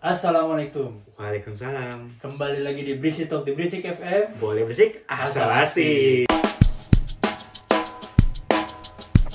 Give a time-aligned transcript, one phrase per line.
[0.00, 0.96] Assalamualaikum.
[1.20, 2.08] Waalaikumsalam.
[2.24, 4.32] Kembali lagi di Berisik Talk di Berisik FM.
[4.40, 5.04] Boleh berisik?
[5.04, 6.24] Asal asik.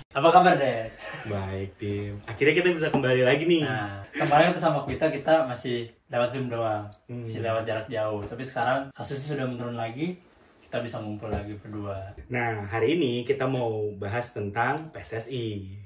[0.09, 0.89] Apa kabar, Dad?
[1.29, 2.17] Baik, Tim.
[2.25, 3.61] Akhirnya kita bisa kembali lagi nih.
[3.61, 6.89] Nah, kemarin itu sama kita kita masih lewat Zoom doang.
[7.05, 7.21] Hmm.
[7.21, 8.25] Masih lewat jarak jauh.
[8.25, 10.17] Tapi sekarang kasusnya sudah menurun lagi.
[10.65, 12.17] Kita bisa ngumpul lagi berdua.
[12.33, 15.77] Nah, hari ini kita mau bahas tentang PSSI.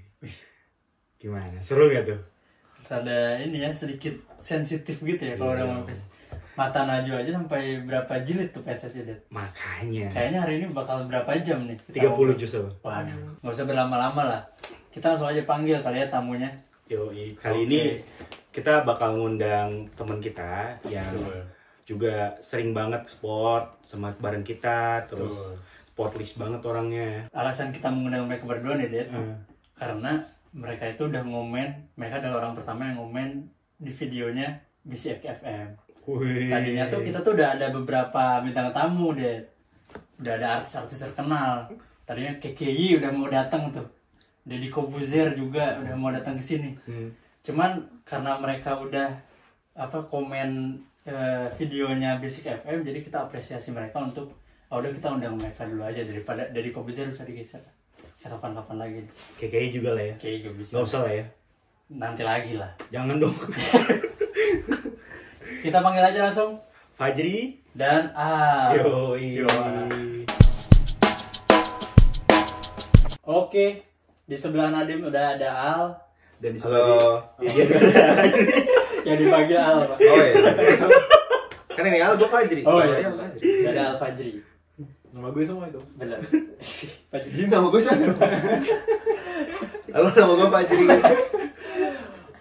[1.19, 1.59] Gimana?
[1.59, 2.28] Seru gak tuh?
[2.89, 5.61] Rada ini ya sedikit sensitif gitu ya kalau Iya.
[5.61, 5.83] udah mau.
[6.57, 9.19] Mata Najwa aja sampai berapa jilid tuh PSSI, Dad?
[9.31, 10.11] Makanya.
[10.11, 11.79] Kayaknya hari ini bakal berapa jam nih?
[11.87, 12.35] 30 ngobrol.
[12.35, 12.67] justru.
[12.83, 14.41] Waduh, nggak usah berlama-lama lah.
[14.91, 16.51] Kita langsung aja panggil kali ya tamunya.
[16.89, 17.65] Yoi, kali Oke.
[17.65, 17.81] ini
[18.51, 21.07] kita bakal ngundang teman kita yang
[21.85, 25.55] juga sering banget sport sama bareng kita, terus Betul.
[25.87, 27.29] sportlist banget orangnya.
[27.31, 29.07] Alasan kita mengundang mereka berdua nih, Dad.
[29.09, 29.37] Hmm.
[29.73, 30.11] Karena
[30.53, 33.29] mereka itu udah ngomen, mereka adalah orang pertama yang ngomen
[33.77, 35.67] di videonya BCX FM.
[36.09, 36.49] Wih.
[36.49, 39.45] Tadinya tuh kita tuh udah ada beberapa bintang tamu, Dad.
[40.17, 41.69] Udah ada artis-artis terkenal.
[42.03, 43.85] Tadinya KKI udah mau datang tuh.
[44.41, 46.73] Deddy Kobuzer juga udah mau datang ke sini.
[46.89, 47.13] Hmm.
[47.45, 49.13] Cuman karena mereka udah
[49.77, 54.33] apa komen eh, videonya Basic FM, jadi kita apresiasi mereka untuk
[54.73, 57.61] oh, udah kita undang mereka dulu aja daripada dari Kobuzer bisa digeser.
[58.19, 58.99] Bisa kapan-kapan lagi.
[59.39, 60.13] KKI juga lah ya.
[60.19, 60.71] Oke, juga bisa.
[60.75, 61.25] Gak usah lah ya.
[61.87, 62.67] Nanti lagi lah.
[62.91, 63.31] Jangan dong.
[65.63, 66.59] Kita panggil aja langsung
[66.99, 67.63] Fajri.
[67.71, 68.75] dan ah.
[68.75, 69.39] Yoi.
[69.39, 69.47] Yo.
[73.23, 73.87] Oke,
[74.27, 75.83] di sebelah Nadim udah ada Al
[76.43, 77.23] Dan di Halo.
[77.39, 78.51] Iya, ada Fajri.
[79.07, 79.79] yang dipanggil Al.
[79.87, 79.95] Pak.
[79.95, 80.35] Oh iya.
[81.71, 82.67] kan ini Al, gue Fajri.
[82.67, 82.99] Oh, iya.
[82.99, 83.15] Al
[83.63, 84.48] ada Al Fajri.
[85.09, 85.81] Nama gue semua itu.
[85.97, 86.19] Bener.
[87.09, 87.29] Fajri.
[87.33, 88.05] Jadi nama gue sana.
[89.89, 90.85] Halo, nama gue Fajri.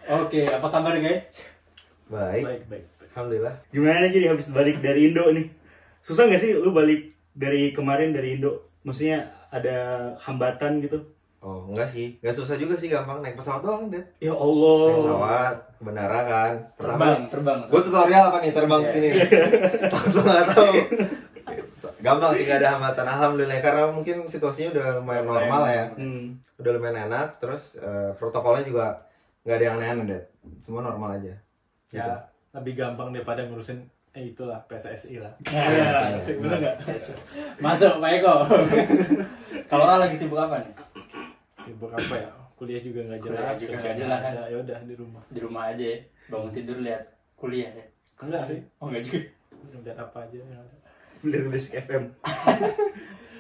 [0.08, 1.32] Oke, apa kabar guys?
[2.08, 2.44] Baik.
[2.44, 2.84] Baik, baik.
[3.08, 3.54] Alhamdulillah.
[3.68, 5.50] Gimana jadi habis balik dari Indo nih?
[6.00, 8.68] Susah nggak sih lu balik dari kemarin dari Indo?
[8.86, 9.76] Maksudnya ada
[10.22, 11.02] hambatan gitu?
[11.38, 12.16] Oh, enggak sih.
[12.22, 14.00] Enggak susah juga sih, gampang naik pesawat doang, Det.
[14.18, 14.86] Ya Naik Allah.
[14.94, 16.52] pesawat ke bandara kan.
[16.74, 17.58] Pertama, Terbang, terbang.
[17.66, 19.08] gue tutorial apa nih terbang ke sini.
[19.92, 20.72] Takut nggak tahu.
[21.98, 26.38] Gampang sih gak ada hambatan Alhamdulillah karena mungkin situasinya udah lumayan normal ya Hmm.
[26.56, 28.86] Udah lumayan enak Terus eh, protokolnya juga
[29.42, 30.22] nggak ada yang aneh-aneh Det
[30.58, 31.34] Semua normal aja
[31.88, 32.04] Ya,
[32.52, 33.80] lebih gampang daripada ngurusin
[34.12, 35.32] eh itulah PSSI lah.
[35.48, 35.96] Ya,
[36.28, 36.76] bener nggak?
[37.56, 38.34] Masuk Pak Eko.
[39.70, 40.72] Kalau Al lagi sibuk apa nih?
[41.58, 42.28] Sibuk apa ya?
[42.54, 43.56] Kuliah juga nggak Kuliah jelas.
[43.56, 44.22] juga nggak jelas.
[44.48, 45.22] Ya udah di rumah.
[45.28, 45.98] Di rumah aja ya.
[46.28, 47.02] Bangun tidur lihat
[47.36, 47.84] kuliah ya.
[48.18, 48.58] Enggak sih.
[48.76, 49.20] Oh enggak juga.
[49.78, 50.72] Udah apa aja yang ada.
[51.22, 52.04] Dari Basic FM.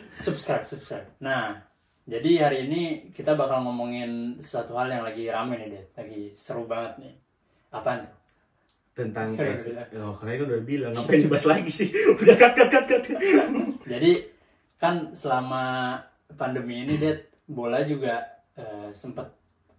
[0.08, 1.06] Subscribe, subscribe.
[1.20, 1.54] Nah,
[2.04, 5.86] jadi hari ini kita bakal ngomongin suatu hal yang lagi rame nih, Dad.
[5.94, 7.14] Lagi seru banget nih.
[7.70, 8.14] Apaan tuh?
[8.96, 9.88] Tentang bilang.
[10.02, 11.88] Oh, karena itu udah bilang ngapain dibahas lagi sih?
[12.20, 13.02] Udah cut cut cut cut.
[13.92, 14.10] Jadi
[14.74, 15.94] kan selama
[16.34, 18.26] pandemi ini Dad, bola juga
[18.58, 19.30] eh, sempet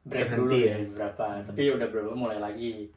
[0.07, 0.77] break dulu Terhenti ya ya.
[0.87, 1.25] beberapa.
[1.43, 2.87] Tapi udah belum mulai lagi.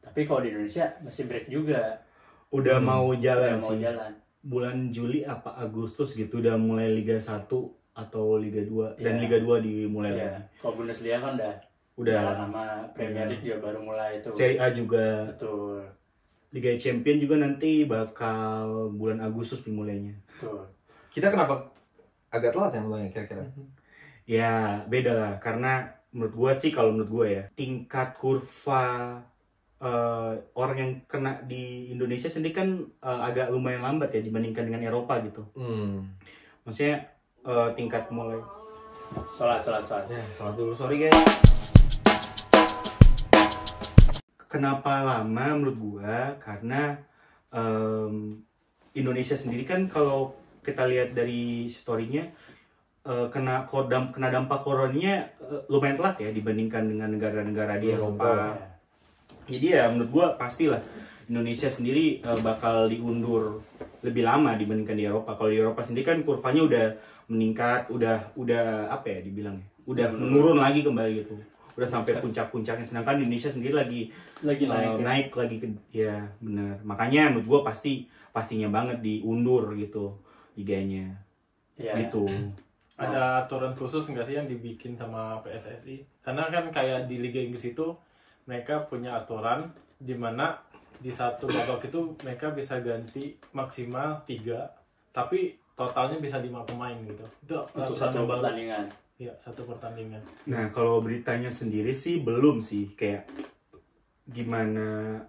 [0.00, 2.00] Tapi kalau di Indonesia masih break juga.
[2.48, 3.82] Udah mau jalan Udah mau sih.
[3.84, 4.12] jalan.
[4.46, 7.50] Bulan Juli apa Agustus gitu udah mulai Liga 1
[7.92, 9.22] atau Liga 2 dan Iya.
[9.22, 10.42] Liga 2 dimulai Ya, lagi.
[10.56, 11.54] kalau Bundesliga kan udah
[11.96, 14.28] Udah jalan sama Premier League juga baru mulai itu.
[14.30, 15.80] Serie A juga Betul.
[16.52, 20.12] Liga Champion juga nanti bakal bulan Agustus dimulainya.
[20.28, 20.68] Betul.
[21.08, 21.72] Kita kenapa
[22.28, 23.48] agak telat ya mulainya kira-kira?
[24.24, 24.52] Ya
[24.84, 28.84] beda lah karena menurut gua sih kalau menurut gua ya tingkat kurva
[29.78, 34.82] eh, orang yang kena di Indonesia sendiri kan eh, agak lumayan lambat ya dibandingkan dengan
[34.82, 35.44] Eropa gitu.
[35.54, 36.16] Hmm.
[36.62, 37.04] Maksudnya
[37.42, 38.38] eh, tingkat mulai
[39.30, 40.10] Sholat, sholat, sholat.
[40.10, 40.74] Ya, salat dulu.
[40.74, 41.14] Sorry guys.
[44.46, 46.96] kenapa lama menurut gua karena
[47.52, 48.40] em,
[48.94, 50.32] Indonesia sendiri kan kalau
[50.64, 52.24] kita lihat dari storynya
[53.06, 58.26] kena kodam kena dampak coronanya eh, lumayan telat ya dibandingkan dengan negara-negara di Hmm, Eropa.
[58.26, 58.50] Ya.
[59.46, 60.78] Jadi ya menurut gua pastilah
[61.26, 63.62] Indonesia sendiri eh, bakal diundur
[64.02, 65.34] lebih lama dibandingkan di Eropa.
[65.34, 66.84] Kalau di Eropa sendiri kan kurvanya udah
[67.26, 69.66] meningkat, udah udah apa ya dibilangnya?
[69.84, 70.18] Udah Hmm.
[70.22, 71.34] menurun lagi kembali gitu.
[71.74, 74.00] Udah sampai puncak-puncaknya sedangkan di Indonesia sendiri lagi
[74.40, 74.86] Lagi eh, naik.
[74.88, 75.02] ya.
[75.02, 76.78] naik lagi ke ya benar.
[76.82, 80.14] Makanya menurut gua pasti pastinya banget diundur gitu
[80.54, 81.04] liganya.
[81.76, 81.92] Ya.
[81.96, 82.24] Gitu.
[82.96, 86.00] Ada aturan khusus nggak sih yang dibikin sama PSSI?
[86.24, 87.92] Karena kan kayak di Liga Inggris itu
[88.46, 89.62] mereka punya aturan
[89.98, 90.56] di mana
[90.96, 94.72] di satu babak itu mereka bisa ganti maksimal tiga,
[95.12, 97.24] tapi totalnya bisa lima pemain gitu.
[97.44, 98.88] Itu Untuk satu pertandingan.
[99.16, 100.20] Iya, satu pertandingan.
[100.48, 103.28] Nah, kalau beritanya sendiri sih belum sih kayak
[104.26, 105.20] gimana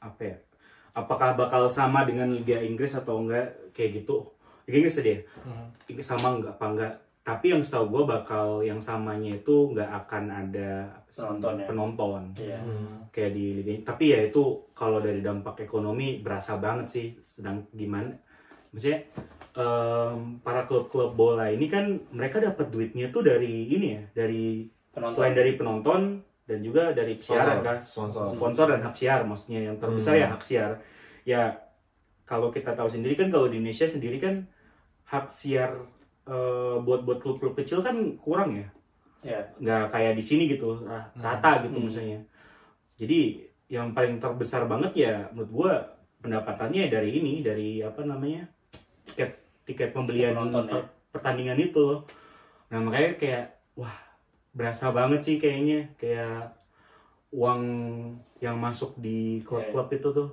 [0.00, 0.36] apa ya
[0.96, 4.24] apakah bakal sama dengan Liga Inggris atau enggak kayak gitu
[4.64, 5.68] Liga Inggris tadi ya Hmm.
[6.00, 6.92] sama enggak apa enggak
[7.26, 10.70] tapi yang setahu gue bakal yang samanya itu nggak akan ada
[11.10, 11.66] Penonton ya?
[11.66, 12.60] penonton Iya.
[13.10, 18.14] kayak di Liga tapi ya itu kalau dari dampak ekonomi berasa banget sih sedang gimana
[18.70, 19.02] maksudnya
[19.52, 25.12] em, para klub-klub bola ini kan mereka dapat duitnya tuh dari ini ya dari Penonton.
[25.12, 26.00] selain dari penonton
[26.46, 27.64] dan juga dari siaran Sponsor.
[27.64, 28.22] kan Sponsor.
[28.30, 30.22] sponsor dan hak siar maksudnya yang terbesar Hmm.
[30.22, 30.70] ya hak siar
[31.24, 31.42] ya
[32.22, 34.46] kalau kita tahu sendiri kan kalau di Indonesia sendiri kan
[35.04, 35.74] hak siar
[36.26, 38.68] eh, buat buat klub-klub kecil kan kurang ya
[39.26, 39.40] Iya.
[39.58, 41.86] nggak kayak di sini gitu ra- rata gitu Hmm.
[41.86, 42.20] misalnya
[42.94, 45.72] jadi yang paling terbesar banget ya menurut gua
[46.22, 48.46] pendapatannya dari ini dari apa namanya
[49.04, 49.34] tiket
[49.66, 50.72] tiket pembelian Penonton, ya.
[50.78, 52.00] per- pertandingan itu loh
[52.70, 53.44] nah makanya kayak
[53.74, 53.94] wah
[54.54, 56.54] berasa banget sih kayaknya kayak
[57.34, 57.62] uang
[58.38, 60.30] yang masuk di klub-klub itu tuh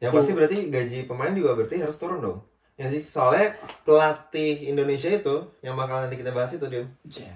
[0.00, 2.40] Yang pasti berarti gaji pemain juga berarti harus turun dong.
[2.80, 3.52] Ya sih, soalnya
[3.84, 6.80] pelatih Indonesia itu yang bakal nanti kita bahas itu dia.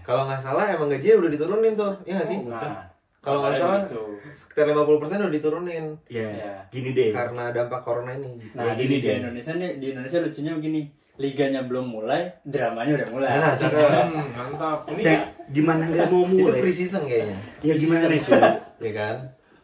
[0.00, 2.40] Kalau nggak salah emang gajinya udah diturunin tuh, ya nggak sih?
[2.40, 2.80] Nah,
[3.20, 4.00] Kalau nggak salah gitu.
[4.30, 4.88] sekitar 50%
[5.20, 6.52] udah diturunin ya Iya.
[6.68, 8.40] gini deh karena dampak corona ini.
[8.52, 9.14] Nah, di, gini di deh.
[9.20, 10.80] Indonesia nih, di Indonesia lucunya begini,
[11.16, 13.28] liganya belum mulai, dramanya udah mulai.
[13.30, 13.84] Nah, cakep.
[13.84, 14.78] Hmm, mantap.
[14.88, 18.40] Ini Nah, gimana nggak mau itu mulai pre-season kayaknya, ya gimana cuy
[18.80, 19.16] ya kan?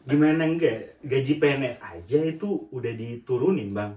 [0.03, 3.93] gimana enggak gaji PNS aja itu udah diturunin bang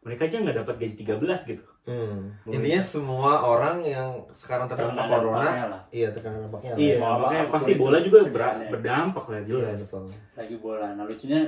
[0.00, 2.28] mereka aja nggak dapat gaji 13 gitu Hmm.
[2.46, 5.82] Intinya semua orang yang sekarang terkena corona, dampaknya lah.
[5.90, 6.70] iya terkena dampaknya.
[6.70, 6.78] lah.
[6.78, 10.04] iya apa- makanya apa pun pasti bola juga ber- berdampak lah Iya, jelas betul.
[10.36, 10.86] Lagi bola.
[10.92, 11.40] Nah, lucunya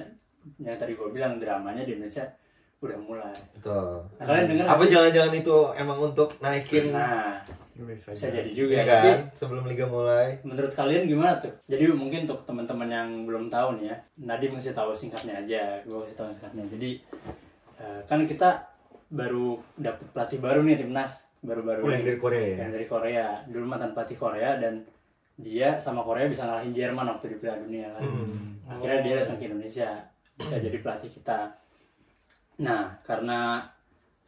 [0.58, 2.24] yang tadi gue bilang dramanya di Indonesia
[2.80, 3.36] udah mulai.
[3.52, 3.86] Betul.
[4.10, 7.38] Nah, kalian dengar Apa jangan-jangan itu emang untuk naikin Nah,
[7.78, 8.50] bisa bisa jadi.
[8.50, 8.72] juga.
[8.72, 9.18] ya Tapi kan?
[9.32, 10.40] Sebelum liga mulai.
[10.42, 11.52] menurut kalian gimana tuh?
[11.66, 15.98] Jadi mungkin untuk teman-teman yang belum tahu nih ya, Nadim mesti tahu singkatnya aja, gue
[16.00, 16.64] kasih tahu singkatnya.
[16.66, 16.90] Jadi
[17.82, 18.70] eh, kan kita
[19.12, 23.26] baru dapet pelatih baru nih timnas, baru-baru oh yang dari Korea ya yang dari Korea.
[23.50, 24.86] Dulu mantan pelatih Korea dan
[25.36, 28.02] dia sama Korea bisa ngalahin Jerman waktu di Piala Dunia kan.
[28.06, 28.62] Hmm.
[28.70, 29.90] Akhirnya dia datang ke Indonesia,
[30.38, 31.50] bisa jadi pelatih kita.
[32.62, 33.66] Nah, karena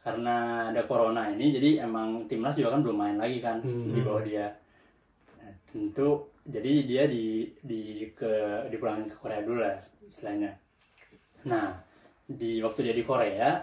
[0.05, 3.93] karena ada corona ini, jadi emang timnas juga kan belum main lagi kan Hmm.
[3.95, 4.53] di bawah dia.
[5.41, 9.73] Nah, tentu jadi dia di di ke dipulangin ke Korea dulu lah
[10.05, 10.53] istilahnya.
[11.49, 11.73] Nah,
[12.25, 13.61] di waktu dia di Korea,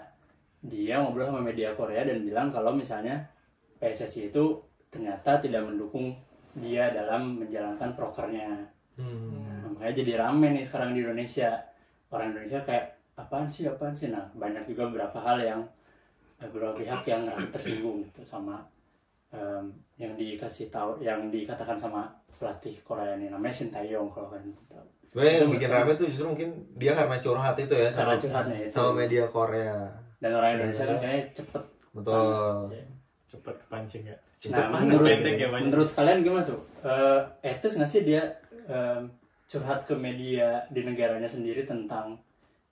[0.63, 3.27] dia ngobrol sama media Korea dan bilang kalau misalnya
[3.83, 6.15] PSSI itu ternyata tidak mendukung
[6.55, 8.71] dia dalam menjalankan prokernya.
[8.95, 9.75] Hmm.
[9.75, 11.59] Makanya jadi rame nih sekarang di Indonesia.
[12.13, 14.13] Orang Indonesia kayak apaan sih apaan sih.
[14.13, 15.61] Nah banyak juga beberapa hal yang
[16.39, 18.63] eh, beberapa pihak yang tersinggung gitu sama
[19.33, 19.65] em,
[19.97, 24.87] yang dikasih tahu, yang dikatakan sama pelatih Korea ini namanya Shin Tae-yong kalau kan tahu.
[25.13, 26.49] Sebenarnya yang bikin rame tuh justru mungkin
[26.81, 28.73] dia karena curhat itu ya Karena sama, curhatnya itu.
[28.73, 29.77] sama media Korea.
[30.23, 31.63] Dan orang Indonesia kan kayaknya cepet.
[31.93, 32.57] Betul.
[32.73, 32.85] Ya.
[33.29, 34.17] Cepat kepancing ya.
[34.51, 36.61] Nah, panas menurut, ya, menurut kalian gimana tuh?
[36.83, 38.23] Eh, etis nggak sih dia
[38.67, 39.07] em,
[39.47, 42.19] curhat ke media di negaranya sendiri tentang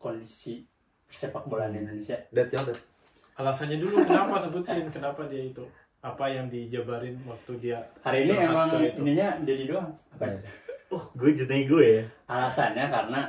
[0.00, 0.64] kondisi
[1.06, 2.16] sepak bola di Indonesia?
[2.34, 2.80] Dat jawab Dat.
[3.38, 5.64] Alasannya dulu kenapa sebutin kenapa dia itu
[6.00, 9.00] apa yang dijabarin waktu dia Hari ini emang itu.
[9.00, 9.88] ininya Dedi doang.
[10.12, 10.32] Apa?
[10.90, 13.20] oh gue ceritanya gue ya Alasannya karena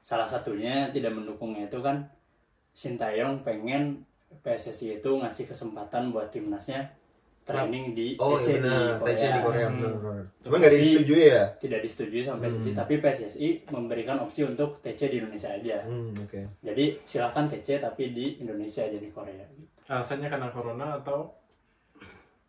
[0.00, 2.00] salah satunya tidak mendukungnya itu kan
[2.70, 4.06] Sintayong pengen
[4.40, 6.86] PSSI itu ngasih kesempatan buat timnasnya
[7.42, 10.22] training di Oh TC iya benar, di TC di Korea Hmm.
[10.38, 11.44] Cuma nggak disetujui ya.
[11.58, 12.78] Tidak disetujui sama PSSI, Hmm.
[12.78, 15.82] tapi PSSI memberikan opsi untuk TC di Indonesia aja.
[15.82, 16.40] Hmm, oke.
[16.62, 19.42] Jadi silahkan TC tapi di Indonesia aja di Korea.
[19.88, 21.26] alasannya karena corona atau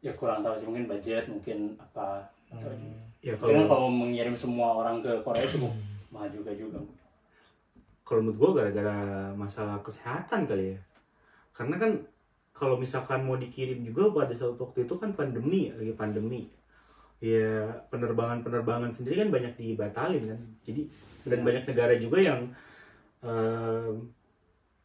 [0.02, 2.26] Ya kurang tahu sih mungkin budget mungkin apa.
[2.50, 2.92] atau Hmm.
[3.24, 5.72] ya Tapi kan kalau kalau mengirim semua orang ke Korea cukup
[6.10, 6.82] mahal juga juga.
[8.04, 8.98] kalau menurut gue gara-gara
[9.32, 10.80] masalah kesehatan kali ya
[11.52, 11.92] karena kan
[12.52, 16.52] kalau misalkan mau dikirim juga pada saat waktu itu kan pandemi lagi pandemi
[17.24, 20.82] ya penerbangan-penerbangan sendiri kan banyak dibatalin kan jadi
[21.24, 21.46] dan Ya.
[21.48, 22.42] banyak negara juga yang
[23.24, 24.12] em,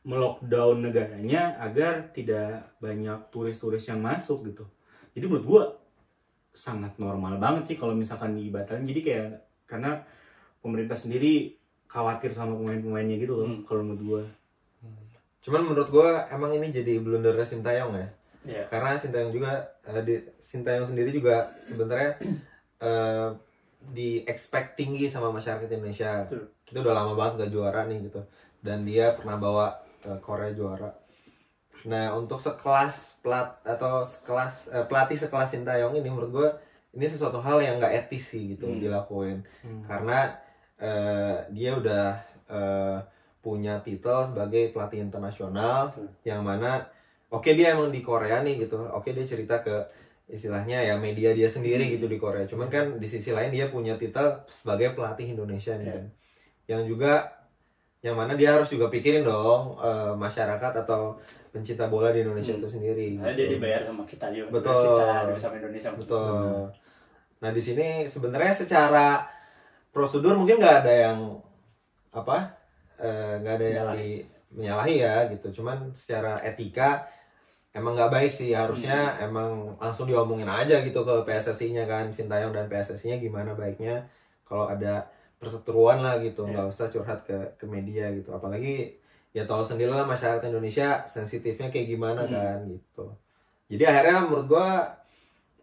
[0.04, 4.62] melockdown negaranya agar tidak banyak turis-turis yang masuk gitu
[5.16, 5.62] jadi menurut gue
[6.52, 9.28] sangat normal banget sih kalau misalkan dibatalin jadi kayak
[9.64, 10.04] karena
[10.60, 11.56] pemerintah sendiri
[11.88, 13.64] khawatir sama pemain-pemainnya gitu loh Hmm.
[13.64, 14.22] kalau menurut gue
[15.46, 18.08] Cuman menurut gua emang ini jadi blundernya Sintayong ya.
[18.42, 18.62] Ya.
[18.66, 22.18] Karena Sintayong juga eh, di Sintayong sendiri juga sebenarnya
[22.82, 23.30] eh,
[23.86, 26.26] di expect tinggi sama masyarakat Indonesia.
[26.26, 26.50] Betul.
[26.66, 28.26] Kita udah lama banget gak juara nih gitu.
[28.58, 29.66] Dan dia pernah bawa
[30.02, 30.90] eh, Korea juara.
[31.84, 36.48] Nah, untuk sekelas plat atau sekelas eh, pelatih sekelas Sintayong ini menurut gua
[36.96, 38.80] ini sesuatu hal yang nggak etis sih gitu Hmm.
[38.80, 39.44] dilakuin.
[39.60, 39.84] Hmm.
[39.84, 40.32] Karena
[40.76, 42.06] eh, dia udah
[42.48, 42.98] eh,
[43.40, 46.10] punya titel sebagai pelatih internasional Betul.
[46.26, 46.82] yang mana
[47.30, 49.86] oke dia emang di Korea nih gitu oke dia cerita ke
[50.26, 53.94] istilahnya ya media dia sendiri gitu di Korea cuman kan di sisi lain dia punya
[53.94, 55.94] titel sebagai pelatih Indonesia nih Iya.
[55.94, 56.04] kan
[56.66, 57.12] yang juga
[58.02, 61.14] yang mana dia harus juga pikirin dong eh, masyarakat atau
[61.56, 62.60] pencinta bola di Indonesia Hmm.
[62.60, 63.56] itu sendiri Nah, dia gitu.
[63.56, 64.84] dibayar sama kita juga Betul.
[64.92, 66.54] kita bersama Indonesia Betul.
[67.36, 69.24] Nah di sini sebenarnya secara
[69.88, 71.18] prosedur mungkin nggak ada yang
[72.10, 72.36] apa
[72.96, 73.98] eh, nggak ada yang Menyalahi.
[73.98, 74.08] di
[74.48, 75.46] menyalahi ya gitu.
[75.54, 77.04] Cuman secara etika
[77.70, 82.64] emang nggak baik sih harusnya emang langsung diomongin aja gitu ke PSSI-nya kan Sintayong dan
[82.66, 84.00] PSSI-nya gimana baiknya
[84.42, 85.04] kalau ada
[85.36, 88.96] perseteruan lah gitu nggak usah curhat ke ke media gitu apalagi
[89.30, 92.32] ya tahu sendiri lah masyarakat Indonesia sensitifnya kayak gimana Hmm.
[92.32, 93.04] kan gitu
[93.66, 94.68] jadi akhirnya menurut gua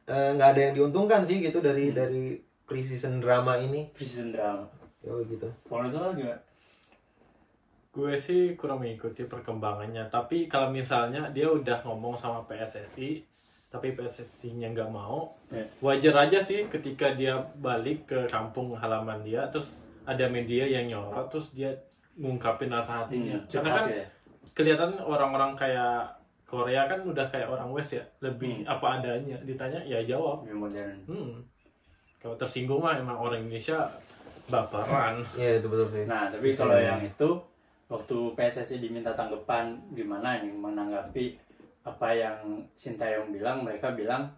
[0.04, 1.96] eh, nggak ada yang diuntungkan sih gitu dari Hmm.
[1.96, 2.24] dari
[2.64, 4.68] pre-season drama ini Precision drama
[5.00, 6.40] yo gitu kalau itu gimana
[7.94, 10.10] Gue sih kurang mengikuti perkembangannya.
[10.10, 13.22] Tapi kalau misalnya dia udah ngomong sama PSSI,
[13.70, 15.62] tapi PSSI-nya nggak mau, Ya.
[15.78, 19.78] wajar aja sih ketika dia balik ke kampung halaman dia, terus
[20.10, 21.70] ada media yang nyorot, terus dia
[22.16, 23.36] ngungkapin rasa hatinya.
[23.36, 24.06] Hmm, Karena kan ya
[24.54, 26.06] kelihatan orang-orang kayak
[26.44, 28.70] Korea kan udah kayak orang West ya, lebih Hmm.
[28.70, 29.38] apa adanya.
[29.42, 30.46] Ditanya ya jawab.
[30.46, 31.34] lebih modern Hmm.
[32.18, 33.90] Kalau tersinggung mah emang orang Indonesia
[34.46, 35.20] baperan.
[35.40, 36.94] ya itu betul sih Nah, tapi Bisa kalau ya.
[36.94, 37.30] yang itu
[37.88, 41.26] waktu PSSI diminta tanggapan gimana nih menanggapi
[41.84, 42.38] apa yang
[42.74, 44.30] Sintayong bilang, mereka bilang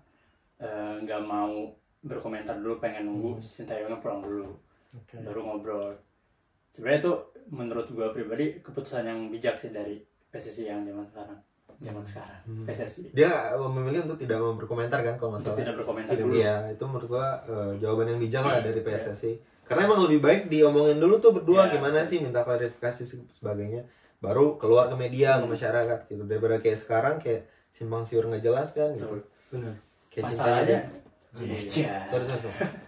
[0.58, 1.68] eh, nggak mau
[2.02, 4.48] berkomentar dulu, pengen nunggu Sintayongnya pulang dulu,
[4.94, 5.20] Oke.
[5.20, 5.92] baru ngobrol.
[6.76, 7.14] Sebenarnya itu
[7.48, 11.40] menurut gua pribadi keputusan yang bijak sih dari PSSI yang zaman sekarang,
[11.78, 12.66] zaman sekarang Hmm.
[12.66, 16.26] PSSI dia memilih untuk tidak mau berkomentar kan kalau nggak untuk salah tidak berkomentar Tidak,
[16.26, 16.36] dulu.
[16.36, 19.32] Iya, itu menurut gua eh, jawaban yang bijak lah dari PSSI.
[19.64, 21.74] Karena emang lebih baik diomongin dulu tuh berdua Iya.
[21.74, 23.88] gimana sih minta klarifikasi se- sebagainya,
[24.20, 25.52] baru keluar ke media ke Hmm.
[25.52, 26.24] masyarakat gitu.
[26.24, 29.24] Daripada kayak sekarang kayak simpang siur nggak jelas kan gitu.
[29.50, 29.74] Benar
[30.08, 30.78] Kayak Masalahnya,
[31.32, 31.96] Cintanya- iya.
[32.06, 32.58] Sorry, sorry, sorry.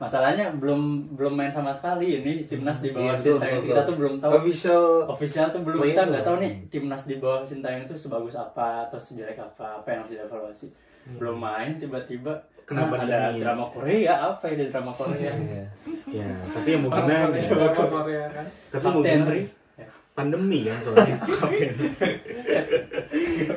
[0.00, 3.94] masalahnya belum belum main sama sekali ini timnas di bawah betul, Sintayong betul, kita tuh
[4.00, 7.92] belum tahu Official official tuh belum kita nggak tahu nih timnas di bawah Sintayong itu
[7.92, 10.66] sebagus apa atau sejelek apa apa yang harus dievaluasi.
[11.20, 12.32] Belum main tiba-tiba
[12.64, 15.32] Kenapa "Ah, ada nih?" drama Korea apa ini drama Korea?
[16.10, 16.24] Iya.
[16.24, 17.28] ya tapi yang mau gimana
[17.76, 18.46] Korea kan.
[18.72, 19.42] tapi gimana Ri.
[20.16, 21.16] pandemi kan soalnya.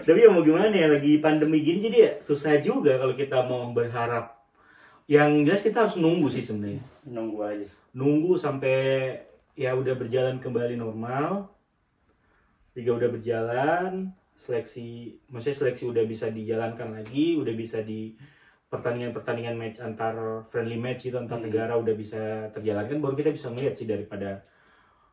[0.04, 3.72] Tapi ya mau gimana ya lagi pandemi gini jadi ya susah juga kalau kita mau
[3.72, 4.43] berharap
[5.06, 7.80] yang jelas kita harus nunggu sih sebenarnya nunggu aja sih.
[7.92, 8.78] nunggu sampai
[9.54, 11.52] ya udah berjalan kembali normal
[12.74, 18.16] liga udah berjalan seleksi maksudnya seleksi udah bisa dijalankan lagi udah bisa di
[18.74, 20.16] pertandingan-pertandingan match antar
[20.50, 21.46] friendly match itu antar Hmm.
[21.46, 24.42] negara udah bisa terjalankan baru kita bisa melihat sih daripada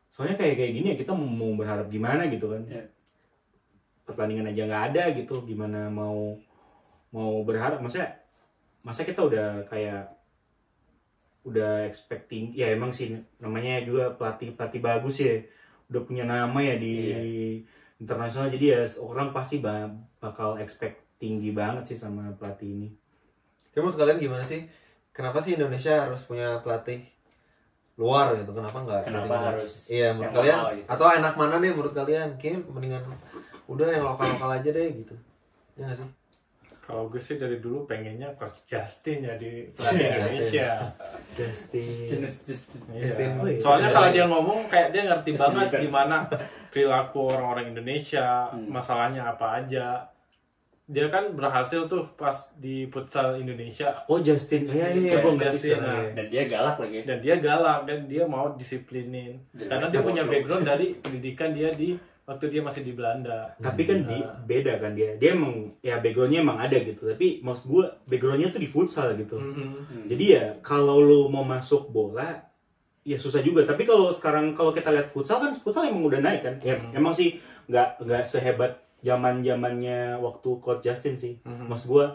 [0.09, 2.89] soalnya kayak kayak gini ya kita mau berharap gimana gitu kan Iya.
[4.07, 6.33] pertandingan aja nggak ada gitu gimana mau
[7.13, 8.20] mau berharap maksudnya
[8.81, 10.09] masa kita udah kayak
[11.41, 15.41] udah expecting ya emang sih namanya juga pelatih pelatih bagus ya
[15.89, 17.19] udah punya nama ya di Iya.
[17.97, 19.89] internasional jadi ya orang pasti ba-
[20.21, 22.89] bakal expect tinggi banget sih sama pelatih ini
[23.71, 24.67] Tapi menurut kalian gimana sih?
[25.15, 27.07] Kenapa sih Indonesia harus punya pelatih
[27.95, 28.51] luar gitu?
[28.51, 29.01] Kenapa nggak?
[29.07, 30.87] Kenapa harus Iya, menurut yang kalian lokal gitu?
[30.91, 32.29] atau enak mana deh menurut kalian?
[32.35, 33.03] Kayaknya mendingan
[33.71, 35.15] udah yang lokal-lokal aja deh gitu.
[35.79, 36.09] Ya nggak sih?
[36.81, 39.95] Kalau gue sih dari dulu pengennya coach Justin jadi Justin.
[39.95, 40.69] pelatih Indonesia.
[41.31, 43.01] Justin jenis jenis Iya.
[43.05, 43.29] Justin.
[43.37, 43.59] Oh, iya.
[43.59, 45.81] Soalnya kalau dia ngomong kayak dia ngerti Justin banget Bieber.
[45.81, 46.17] gimana
[46.67, 48.67] perilaku orang-orang Indonesia, Hmm.
[48.67, 49.87] masalahnya apa aja.
[50.85, 55.79] Dia kan berhasil tuh pas di futsal Indonesia oh Justin iya iya iya ngerti Justin,
[55.79, 55.95] nah.
[55.95, 56.11] iya.
[56.11, 59.39] dan dia galak lagi dan dia galak dan dia mau disiplinin.
[59.55, 61.95] Jelek Karena dia punya background dari pendidikan dia di
[62.31, 63.51] waktu dia masih di Belanda.
[63.57, 64.39] tapi kan di, Nah.
[64.41, 68.57] beda kan dia dia emang ya backgroundnya emang ada gitu tapi maksud gua backgroundnya tuh
[68.57, 69.51] di futsal gitu Mhm.
[69.83, 70.05] Hmm.
[70.07, 72.39] Jadi ya kalau lu mau masuk bola
[73.01, 73.63] ya susah juga.
[73.63, 76.55] Tapi kalau sekarang kalau kita lihat futsal kan futsal emang udah naik kan.
[76.61, 76.95] Ya Hmm.
[76.95, 77.35] emang sih
[77.65, 81.33] nggak nggak sehebat zaman zamannya waktu coach Justin sih.
[81.41, 81.67] Mhm.
[81.67, 82.05] Maksud gua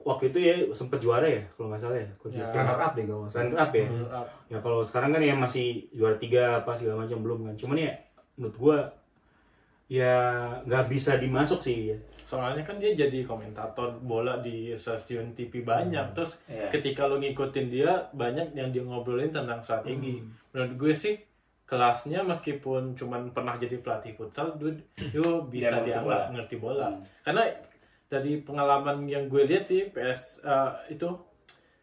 [0.00, 2.40] waktu itu ya sempet juara ya kalau nggak salah ya coach Ya.
[2.40, 2.58] Justin.
[2.58, 3.24] Runner up deh kalau.
[3.26, 3.86] Runner up ya.
[3.86, 4.26] Runner up.
[4.46, 7.54] Ya kalau sekarang kan ya masih juara tiga apa segala macam belum kan.
[7.54, 7.92] Cuman ya
[8.34, 8.76] menurut gua
[9.94, 10.16] ya
[10.62, 11.98] nggak bisa dimasuk sih ya.
[12.24, 16.10] Soalnya kan dia jadi komentator bola di stasiun TV banyak.
[16.12, 16.66] Terus Iya.
[16.68, 20.18] ketika lu ngikutin dia banyak yang dia ngobrolin tentang strategi.
[20.50, 21.14] Menurut gue sih
[21.64, 26.32] kelasnya meskipun cuman pernah jadi pelatih futsal, dia dia bisa ngerti dianggap bola.
[26.32, 26.88] ngerti bola.
[26.90, 27.00] Hmm.
[27.22, 27.42] Karena
[28.04, 31.08] dari pengalaman yang gue lihat sih PS eh, itu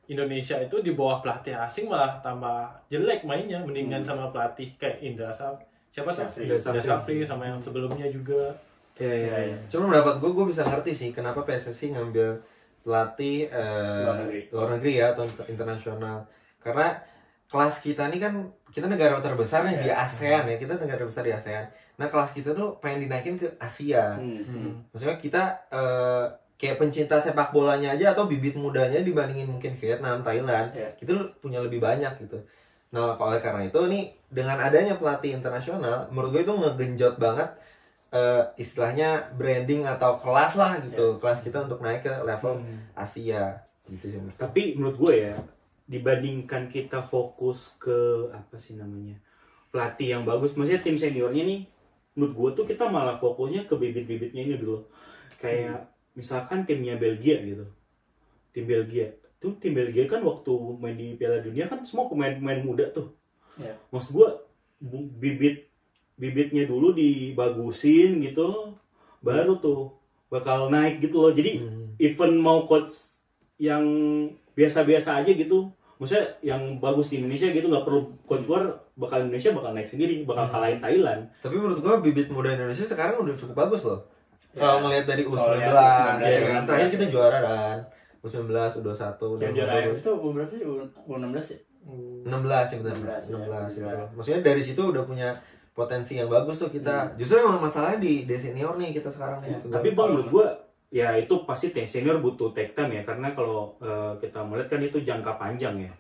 [0.06, 4.10] Indonesia itu di bawah pelatih asing malah tambah jelek mainnya mendingan Hmm.
[4.10, 5.56] sama pelatih kayak Indra Saf
[5.92, 6.80] siapa tuh Syafri.
[6.80, 8.56] Syafri sama yang sebelumnya juga
[8.94, 9.18] Iya, iya.
[9.18, 9.58] Iya, iya.
[9.68, 12.38] Cuma mendapat gue, gue bisa ngerti sih kenapa PSSI ngambil
[12.80, 14.42] pelatih eh, Luar negeri.
[14.50, 16.18] luar negeri ya atau inter- internasional.
[16.58, 17.00] Karena
[17.48, 18.34] kelas kita nih kan
[18.68, 20.06] kita negara terbesar nih di Iya.
[20.06, 21.66] ASEAN ya, kita negara besar di ASEAN.
[21.98, 24.16] Nah kelas kita tuh pengen dinaikin ke Asia.
[24.16, 24.86] Hmm.
[24.92, 26.24] Maksudnya kita eh,
[26.56, 30.94] kayak pencinta sepak bolanya aja atau bibit mudanya dibandingin mungkin Vietnam, Thailand, Iya.
[30.96, 32.38] kita punya lebih banyak gitu.
[32.92, 37.50] Nah, oleh karena itu nih dengan adanya pelatih internasional, menurut gue itu ngegenjot banget
[38.12, 42.84] eh, istilahnya branding atau kelas lah gitu, kelas kita untuk naik ke level Hmm.
[42.92, 44.20] Asia gitu sih.
[44.20, 44.36] menurut.
[44.36, 45.36] Tapi menurut gue ya,
[45.88, 49.16] dibandingkan kita fokus ke apa sih namanya
[49.72, 51.64] pelatih yang bagus, maksudnya tim seniornya nih,
[52.20, 54.84] menurut gue tuh kita malah fokusnya ke bibit-bibitnya ini dulu.
[55.40, 57.64] Kayak misalkan timnya Belgia gitu,
[58.52, 59.08] tim Belgia,
[59.42, 63.10] tuh tim Belgia kan waktu main di Piala Dunia kan semua pemain-pemain muda tuh.
[63.58, 63.74] Iya.
[63.90, 64.28] Maksud gue
[65.18, 65.66] bibit
[66.14, 68.78] bibitnya dulu dibagusin gitu,
[69.20, 69.98] baru tuh
[70.30, 71.34] bakal naik gitu loh.
[71.34, 71.98] Jadi Hmm.
[71.98, 73.18] even mau coach
[73.58, 73.82] yang
[74.54, 79.54] biasa-biasa aja gitu maksudnya yang bagus di Indonesia gitu nggak perlu coach luar bakal Indonesia
[79.54, 80.54] bakal naik sendiri bakal Hmm.
[80.54, 84.02] kalahin Thailand Tapi menurut gue bibit muda Indonesia sekarang udah cukup bagus loh.
[84.52, 84.60] Ya.
[84.60, 85.86] Kalau ngelihat dari U19, Kalau lihat ya
[86.20, 86.62] U19, kan.
[86.68, 87.78] Terakhir kita juara kan.
[88.22, 88.50] U19,
[88.80, 89.74] U21, udah Yang juara.
[89.76, 90.62] AFF itu umur berapa sih?
[90.62, 91.60] U 16 ya?
[92.22, 92.30] 16
[92.70, 93.98] ya benar 16, 16, ya, ya, juara.
[94.00, 94.16] betul.
[94.16, 95.30] Maksudnya dari situ udah punya
[95.72, 96.78] potensi yang bagus tuh Hmm.
[96.78, 96.96] kita.
[97.16, 99.68] Justru emang masalahnya di, di senior nih kita sekarang Ya, gitu.
[99.68, 100.48] tapi bang menurut gua
[100.90, 105.00] ya itu pasti senior butuh take time ya karena kalau eh, kita melihat kan itu
[105.00, 105.92] jangka panjang ya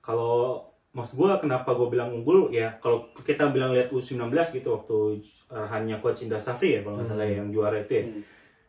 [0.00, 0.58] kalau
[0.90, 4.20] maksud gua kenapa gua bilang unggul ya kalau kita bilang lihat U19
[4.52, 7.36] gitu waktu arahannya coach Indra Safri ya kalau nggak salah Hmm.
[7.36, 8.22] yang juara itu ya Hmm.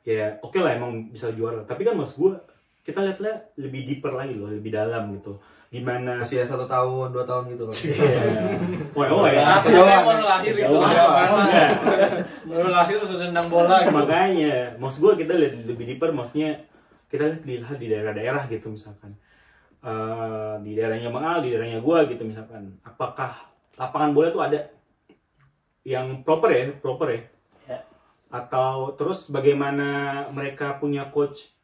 [0.06, 2.34] ya oke lah emang bisa juara tapi kan maksud gua
[2.86, 5.42] kita lihat-lihat lebih deeper lagi loh lebih dalam gitu
[5.74, 7.76] gimana usia satu tahun dua tahun gitu kan.
[7.76, 8.22] Iya.
[8.96, 9.60] Wah, oh ya.
[9.60, 10.04] Kejauhan.
[10.08, 11.28] baru lahir itu Kejauhan.
[11.28, 11.44] Mana?
[11.44, 12.12] Enggak.
[12.48, 13.92] baru lahir terus udah nendang bola gitu.
[13.92, 16.64] Makanya, maksud gue kita lihat lebih deeper, maksudnya
[17.12, 19.20] kita lihat di, di daerah-daerah gitu misalkan.
[19.84, 22.80] Eh, di daerahnya Bang Al, di daerahnya gue gitu misalkan.
[22.86, 24.60] Apakah lapangan bola itu ada
[25.84, 27.22] yang proper ya, proper ya?
[27.68, 27.80] Ya.
[28.32, 31.55] Atau terus bagaimana mereka punya coach?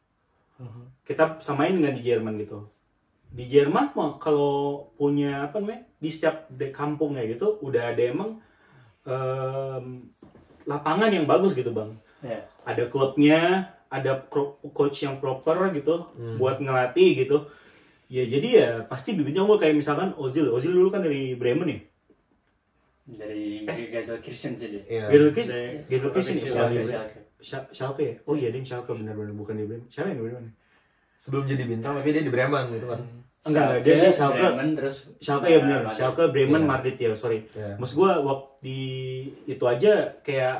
[1.02, 2.68] Kita samain dengan di Jerman gitu.
[3.28, 4.54] Di Jerman mah kalau
[4.92, 8.30] punya apa namanya di setiap de- kampungnya gitu udah ada emang
[9.02, 10.06] em,
[10.62, 12.46] lapangan yang bagus gitu bang Ya.
[12.62, 13.40] ada klubnya
[13.88, 14.22] ada
[14.70, 16.38] coach yang proper gitu Hmm.
[16.38, 17.50] buat ngelatih gitu
[18.06, 21.80] ya jadi ya pasti bibitnya gue kayak misalkan Ozil Ozil dulu kan dari Bremen ya
[23.02, 24.82] Dari Gazel Kirchen sih dia.
[24.86, 25.04] Iya.
[25.08, 26.40] Gelkis Saya- Gelkis ini
[27.42, 27.68] Schalke, Schalke Schalke.
[27.68, 28.14] Scha- Schalke ya?
[28.24, 29.86] Oh iya dia Schalke benar-benar bukan di Bremen.
[29.88, 30.44] Siapa yang di Bremen?
[31.14, 33.00] Sebelum jadi bintang tapi dia di Bremen gitu kan.
[33.42, 33.80] enggak enggak.
[33.82, 35.80] Dia di Schalke Bremen, terus Schalke ya benar.
[35.90, 36.68] Schalke Bremen Iya.
[36.68, 37.38] Madrid ya sorry.
[37.52, 37.74] Iya.
[37.76, 38.78] Maksud gue waktu di
[39.46, 40.56] itu aja kayak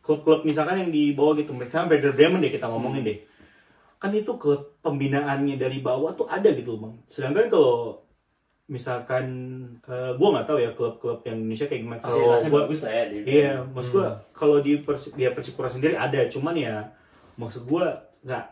[0.00, 3.18] klub-klub misalkan yang di bawah gitu mereka Werder Bremen deh kita ngomongin deh.
[3.98, 6.94] Kan itu klub pembinaannya dari bawah tuh ada gitu bang.
[7.04, 8.00] Sedangkan kalau
[8.70, 9.26] misalkan
[9.82, 13.04] eh gue nggak tahu ya klub-klub yang Indonesia kayak gimana kalau gua- bagus lah ya
[13.04, 14.18] di iya maksud gue Hmm.
[14.30, 16.86] kalau di Persi- dia Persipura sendiri ada cuman ya
[17.34, 17.84] maksud gue
[18.22, 18.44] nggak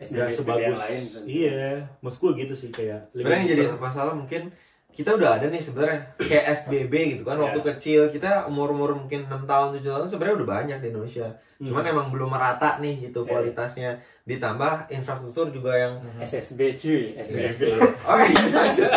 [0.00, 1.02] SDB nggak sebagus yang lain.
[1.04, 1.26] tentu.
[1.28, 1.60] iya
[2.00, 4.42] maksud gue gitu sih kayak Sebenarnya yang jadi masalah mungkin
[4.90, 7.68] kita udah ada nih sebenarnya kayak SBB gitu kan waktu Iya.
[7.70, 11.28] kecil kita umur-umur mungkin 6 tahun 7 tahun sebenarnya udah banyak di Indonesia.
[11.60, 11.68] Hmm.
[11.68, 13.28] Cuman emang belum merata nih gitu Iya.
[13.28, 13.90] kualitasnya.
[14.24, 17.76] Ditambah infrastruktur juga yang SSB cuy, SSB.
[18.10, 18.90] Oke, lanjut.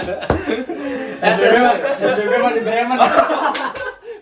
[1.19, 1.57] SSB
[1.99, 2.99] SSB di Bremen.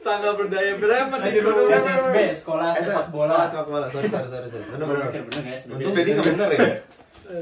[0.02, 1.46] Sangga berdaya Bremen Lanjut itu.
[1.46, 1.86] dulu, Bang.
[1.86, 3.46] SSB sekolah sepak bola.
[3.46, 3.86] Sepak bola.
[3.94, 4.50] Sorry, sorry, sorry.
[4.50, 5.78] ya SSB.
[5.78, 6.66] Untung Deddy nggak bener ya.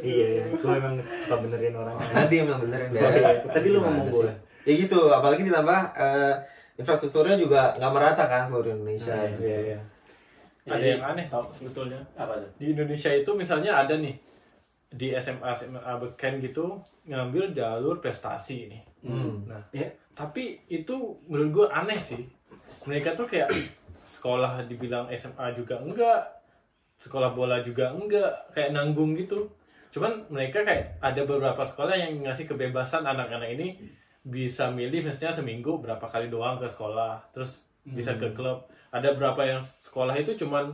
[0.05, 2.99] iya iya gue emang suka benerin orang Tadi emang benerin deh.
[3.01, 3.31] Oh, iya.
[3.47, 4.33] Tadi lu ngomong bola.
[4.67, 6.35] Ya gitu, apalagi ditambah eh,
[6.75, 9.15] infrastrukturnya juga nggak merata kan seluruh Indonesia.
[9.31, 9.47] Gitu.
[9.47, 9.79] iya iya
[10.69, 11.99] Ada Jadi, yang aneh tau sebetulnya.
[12.13, 12.49] apa tuh?
[12.55, 14.13] Di Indonesia itu misalnya ada nih
[14.89, 18.81] di SMA SMA beken gitu ngambil jalur prestasi nih.
[19.01, 19.45] Hmm.
[19.45, 19.89] Nah, Ya.
[20.13, 20.93] tapi itu
[21.25, 22.25] menurut gue aneh sih.
[22.85, 23.49] Mereka tuh kayak
[24.03, 26.21] sekolah dibilang SMA juga enggak,
[26.97, 29.45] sekolah bola juga enggak, kayak nanggung gitu.
[29.89, 33.67] Cuman mereka kayak ada beberapa sekolah yang ngasih kebebasan anak-anak ini
[34.19, 38.67] bisa milih misalnya seminggu berapa kali doang ke sekolah, terus bisa ke klub.
[38.89, 40.73] Ada berapa yang sekolah itu cuman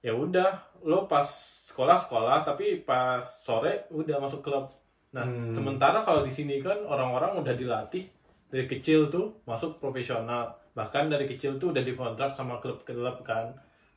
[0.00, 0.54] ya udah
[0.86, 1.26] lo pas
[1.68, 4.70] sekolah sekolah tapi pas sore udah masuk klub.
[5.10, 5.50] Nah, Hmm.
[5.50, 8.06] sementara kalau di sini kan orang-orang udah dilatih
[8.46, 10.54] dari kecil tuh masuk profesional.
[10.74, 13.50] Bahkan dari kecil tuh udah dikontrak sama klub-klub kan.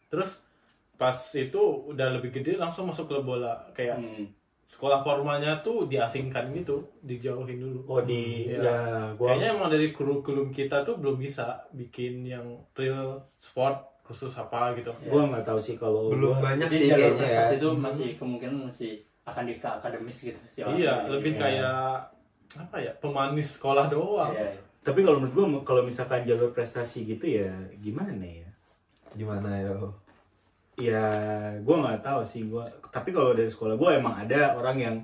[0.10, 0.42] Terus
[0.94, 4.26] pas itu udah lebih gede langsung masuk klub bola kayak Hmm.
[4.74, 8.60] Sekolah formalnya tuh diasingkan gitu dijauhin dulu oh di Iya.
[8.60, 8.78] ya
[9.14, 14.74] gua kayaknya emang dari kurikulum kita tuh belum bisa bikin yang real sport khusus apa
[14.74, 17.70] gitu gua nggak tahu sih kalau belum gua- banyak sih jalur kayaknya ya prestasi itu
[17.72, 18.92] masih kemungkinan masih
[19.24, 20.62] akan di ke akademis gitu sih.
[20.74, 21.40] iya lebih Iya.
[21.40, 21.80] kayak
[22.60, 24.52] apa ya pemanis sekolah doang Iya.
[24.82, 28.50] tapi kalau menurut gua kalau misalkan jalur prestasi gitu ya gimana ya
[29.14, 29.94] gimana yo
[30.74, 31.04] ya
[31.62, 34.96] gue nggak tahu sih gue tapi kalau dari sekolah gue emang ada orang yang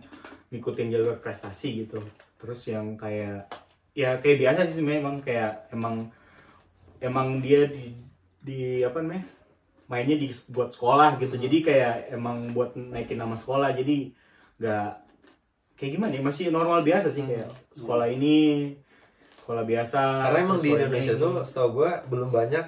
[0.49, 2.01] ngikutin jalur prestasi gitu.
[2.41, 3.49] Terus yang kayak
[3.93, 5.95] ya kayak biasa sih sebenarnya emang kayak emang
[7.01, 7.93] emang dia di
[8.39, 9.25] di apa namanya
[9.89, 11.37] mainnya di buat sekolah gitu.
[11.37, 14.09] Jadi kayak emang buat naikin nama sekolah jadi
[14.59, 14.89] nggak
[15.79, 18.75] kayak gimana ya masih normal biasa sih kayak sekolah ini
[19.39, 21.23] sekolah biasa karena emang di Indonesia ini.
[21.23, 22.65] tuh setahu gue belum banyak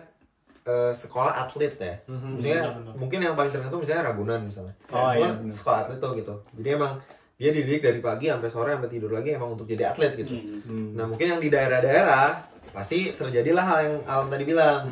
[0.63, 2.93] eh, sekolah atlet ya Mhm, Maksudnya benar-benar.
[2.95, 4.73] mungkin yang paling terkenal tuh misalnya Ragunan misalnya.
[4.87, 5.53] Oh, Itu iya, benar.
[5.53, 6.33] sekolah atlet tuh gitu.
[6.55, 6.93] Jadi emang
[7.35, 10.31] dia dididik dari pagi sampai sore sampai tidur lagi emang untuk jadi atlet gitu.
[10.31, 10.61] Hmm.
[10.63, 10.87] Hmm.
[10.93, 12.37] Nah mungkin yang di daerah-daerah
[12.69, 14.85] pasti terjadilah hal yang Alam tadi bilang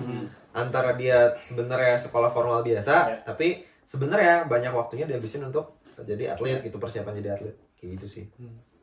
[0.51, 3.17] antara dia sebenarnya sekolah formal biasa, Ya.
[3.23, 8.25] tapi sebenarnya banyak waktunya dihabisin untuk jadi atlet gitu persiapan jadi atlet kayak gitu sih.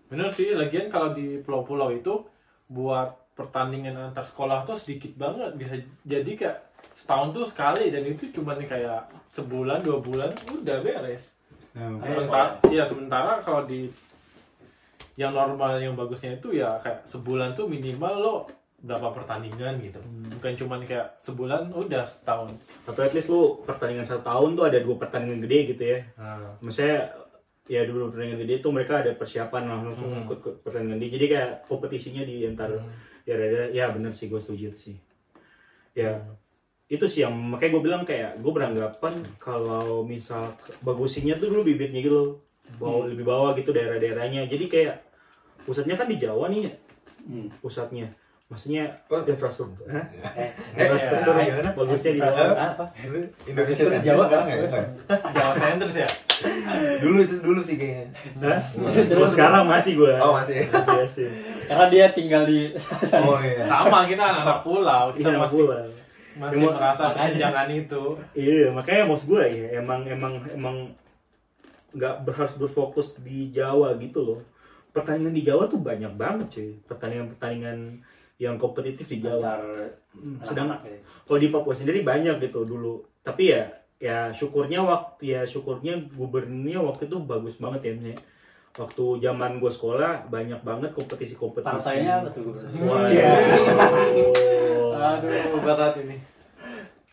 [0.06, 2.22] bener sih lagian kalau di pulau-pulau itu
[2.66, 6.56] buat pertandingan antar sekolah tuh sedikit banget bisa jadi kayak
[6.96, 11.36] setahun tuh sekali dan itu cuma kayak sebulan dua bulan udah beres.
[11.76, 13.92] Nah, sementara ya sementara kalau di
[15.20, 18.34] yang normal yang bagusnya itu ya kayak sebulan tuh minimal lo
[18.80, 20.00] berapa pertandingan gitu.
[20.40, 22.48] Bukan cuman kayak sebulan udah setahun.
[22.88, 26.00] Atau at least lu pertandingan satu tahun tuh ada dua pertandingan gede gitu ya.
[26.16, 27.12] Nah, maksudnya
[27.68, 30.24] ya dulu pertandingan gede itu mereka ada persiapan langsung Hmm.
[30.24, 30.96] ikut pertandingan.
[30.96, 32.72] Gede jadi kayak kompetisinya di antar
[33.28, 34.96] ya ada ya bener sih gue setuju sih.
[35.92, 36.24] Ya
[36.86, 40.46] itu sih yang makanya gue bilang kayak gue beranggapan kalau misal
[40.80, 42.30] bagusinya tuh dulu bibitnya gitu loh
[42.76, 44.94] bawa lebih bawah gitu daerah-daerahnya jadi kayak
[45.60, 46.74] pusatnya kan di Jawa nih ya
[47.26, 47.50] Hmm.
[47.58, 48.06] pusatnya
[48.46, 49.18] maksudnya Oh.
[49.18, 50.06] infrastruktur Hah?
[50.38, 52.84] Eh, infrastruktur eh, gimana bagusnya di infrastruktur Jawa apa?
[53.42, 54.56] Indonesia Jawa Jawa sekarang ya?
[55.34, 56.08] Jawa Centers ya
[57.02, 58.06] dulu itu dulu sih kayaknya.
[58.38, 58.60] Hah?
[59.02, 60.70] Terus sekarang masih gue Oh masih.
[60.70, 61.28] masih masih
[61.66, 62.70] Karena dia tinggal di
[63.10, 63.66] Oh iya.
[63.74, 65.78] sama kita anak pulau kita Iya, masih pula.
[66.36, 70.76] Masih Emang- merasa kesenjangan itu Iya, makanya maksud gue ya emang emang emang
[71.90, 74.40] nggak harus berfokus di Jawa gitu loh.
[74.92, 76.70] Pertandingan di Jawa tuh banyak banget cuy.
[76.84, 78.04] Pertandingan-pertandingan
[78.36, 79.40] yang kompetitif di Jawa.
[79.40, 79.60] antar
[80.12, 80.92] Hmm, Sedang gitu.
[81.24, 83.00] kalau di Papua sendiri banyak gitu dulu.
[83.20, 88.16] Tapi ya ya syukurnya waktu ya syukurnya gubernurnya waktu itu bagus banget ya.
[88.76, 91.64] Waktu zaman gue sekolah banyak banget kompetisi-kompetisi.
[91.80, 92.84] Partainya apa tuh gubernur?
[92.84, 93.08] Wah.
[94.98, 96.16] aduh berat ini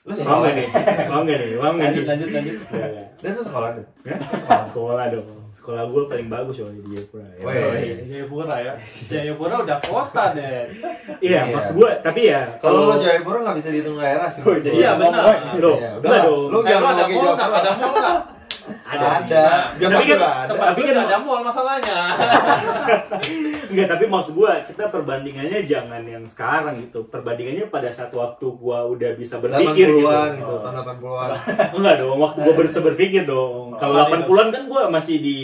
[0.04, 0.68] Lu sekolah nih?
[1.08, 1.56] Mau nggak nih?
[1.56, 2.10] Mau nggak Lanjut nih?
[2.12, 2.56] lanjut lanjut.
[2.70, 3.04] Ya, ya.
[3.18, 3.86] Dan tuh sekolah deh.
[4.04, 4.16] Ya,
[4.62, 5.28] sekolah dong.
[5.54, 7.24] Sekolah gue paling bagus soalnya di Jayapura.
[7.32, 8.74] Ya, Jayapura ya
[9.06, 10.68] Jayapura udah kota deh
[11.22, 11.56] Iya, Iya.
[11.56, 14.42] maksud gue, tapi ya Kalau lo Jayapura nggak bisa dihitung daerah sih.
[14.42, 15.24] Oh, iya benar
[15.56, 16.40] Loh, Iya, udah dong.
[16.52, 17.32] Lu eh, jangan lu mall nggak Jayapura.
[17.56, 18.18] ada mall nggak
[18.84, 19.08] Ada.
[19.16, 19.46] Ada.
[19.72, 20.48] Tapi kan juga ada.
[20.50, 21.98] tempat Tapi gue kan- ada mall masalahnya
[23.74, 27.10] Enggak, tapi maksud gue kita perbandingannya jangan yang sekarang gitu.
[27.10, 30.06] Perbandingannya pada saat waktu gue udah bisa berpikir gitu.
[30.06, 31.30] 80-an gitu, tahun 80-an.
[31.82, 33.74] Enggak dong, waktu gue bisa berpikir dong.
[33.82, 35.38] Kalau Oh, 80-an kan gue masih di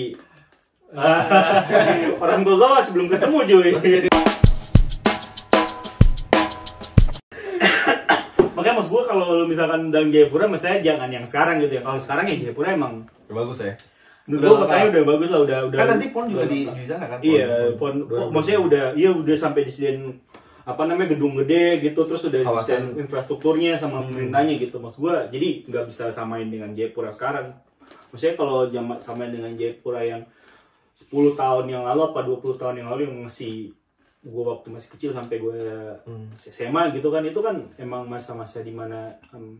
[2.22, 3.72] orang tua gue masih belum ketemu cuy.
[8.54, 11.82] Makanya maksud gue kalau lu misalkan dan Jayapura mestinya jangan yang sekarang gitu ya.
[11.82, 13.74] Kalau sekarang ya Jayapura emang Bagus ya.
[14.32, 15.78] Gue kayaknya udah bagus lah, udah udah.
[15.78, 17.18] Kan nanti pon juga di di sana kan.
[17.20, 20.14] Iya, pon, pon- maksudnya udah, iya udah sampai disediain
[20.62, 25.26] apa namanya gedung gede gitu, terus udah desain infrastrukturnya sama pemerintahnya gitu, maksud gua.
[25.26, 27.58] Jadi nggak bisa samain dengan Jayapura sekarang.
[28.10, 30.22] Maksudnya kalau jama- samain dengan Jayapura yang
[30.92, 33.74] 10 tahun yang lalu apa 20 tahun yang lalu yang masih
[34.22, 35.56] gua waktu masih kecil sampai gua
[36.04, 36.28] Hmm.
[36.36, 39.58] SMA gitu kan itu kan emang masa-masa di mana em,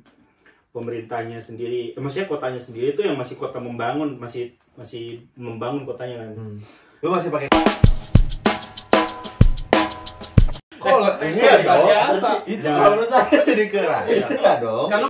[0.70, 6.22] pemerintahnya sendiri, eh, maksudnya kotanya sendiri itu yang masih kota membangun, masih masih membangun kotanya
[6.22, 6.30] kan.
[6.32, 6.58] Hmm.
[7.00, 7.48] Lu masih pakai
[10.80, 11.86] Kok enggak Ini dong?
[11.86, 12.30] biasa.
[12.46, 12.78] Itu Jangan.
[12.78, 14.04] kalau menurut saya jadi keras.
[14.30, 14.88] Enggak dong.
[14.88, 15.08] Kalau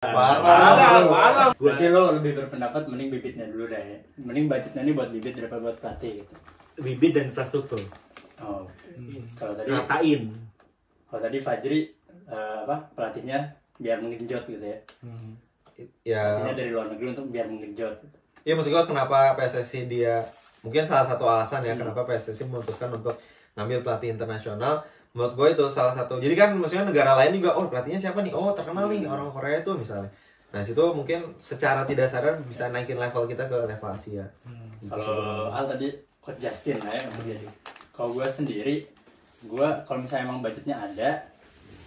[0.00, 0.42] Parah.
[0.42, 4.02] parah parah Berarti lo lebih berpendapat mending bibitnya dulu deh.
[4.18, 6.34] Mending budgetnya ini buat bibit daripada buat pelatih gitu.
[6.80, 7.78] bibit dan infrastruktur
[8.40, 8.64] Oh.
[9.36, 10.32] Kalau tadi ngatain
[11.06, 11.78] kalau tadi Fajri
[12.30, 14.78] eh, apa pelatihnya biar menggenjot gitu ya.
[16.06, 16.22] Ya.
[16.38, 17.96] Pelatihnya dari luar negeri untuk biar menggenjot.
[18.46, 20.24] Iya maksud gua kenapa PSSI dia
[20.64, 23.16] mungkin salah satu alasan ya kenapa PSSI memutuskan untuk
[23.56, 27.66] ngambil pelatih internasional menurut gue itu salah satu jadi kan maksudnya negara lain juga oh
[27.66, 30.06] pelatihnya siapa nih oh terkenal nih orang Korea itu misalnya
[30.50, 34.26] Nah situ mungkin secara tidak sadar bisa naikin level kita ke level Asia.
[34.82, 34.90] Gitu sih.
[34.90, 35.88] Kalau hal tadi
[36.18, 37.06] coach Justin lah ya.
[37.94, 38.82] Kalau gue sendiri,
[39.46, 41.22] gue kalau misalnya emang budgetnya ada,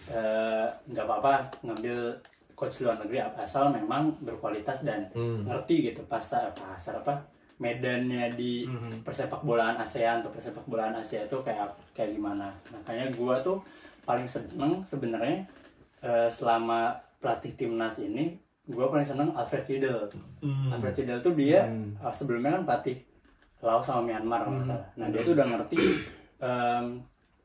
[0.10, 2.18] eh, nggak apa-apa ngambil
[2.54, 5.44] coach luar negeri asal memang berkualitas dan Hmm.
[5.44, 7.18] ngerti gitu pasar pasar apa
[7.58, 8.66] medannya di
[9.02, 12.50] persepak bolaan ASEAN atau persepak bolaan Asia itu kayak kayak gimana.
[12.70, 13.58] Makanya gue tuh
[14.04, 15.48] paling seneng sebenarnya
[16.02, 16.92] eh, selama
[17.24, 18.36] pelatih timnas ini,
[18.66, 20.12] gue paling seneng Alfred Riedel.
[20.70, 21.64] Alfred Riedel tuh dia
[22.04, 23.00] uh, sebelumnya kan pelatih
[23.64, 24.88] Laos sama Myanmar kalau nggak salah.
[25.00, 25.78] Nah dia tuh udah ngerti
[26.44, 26.86] em,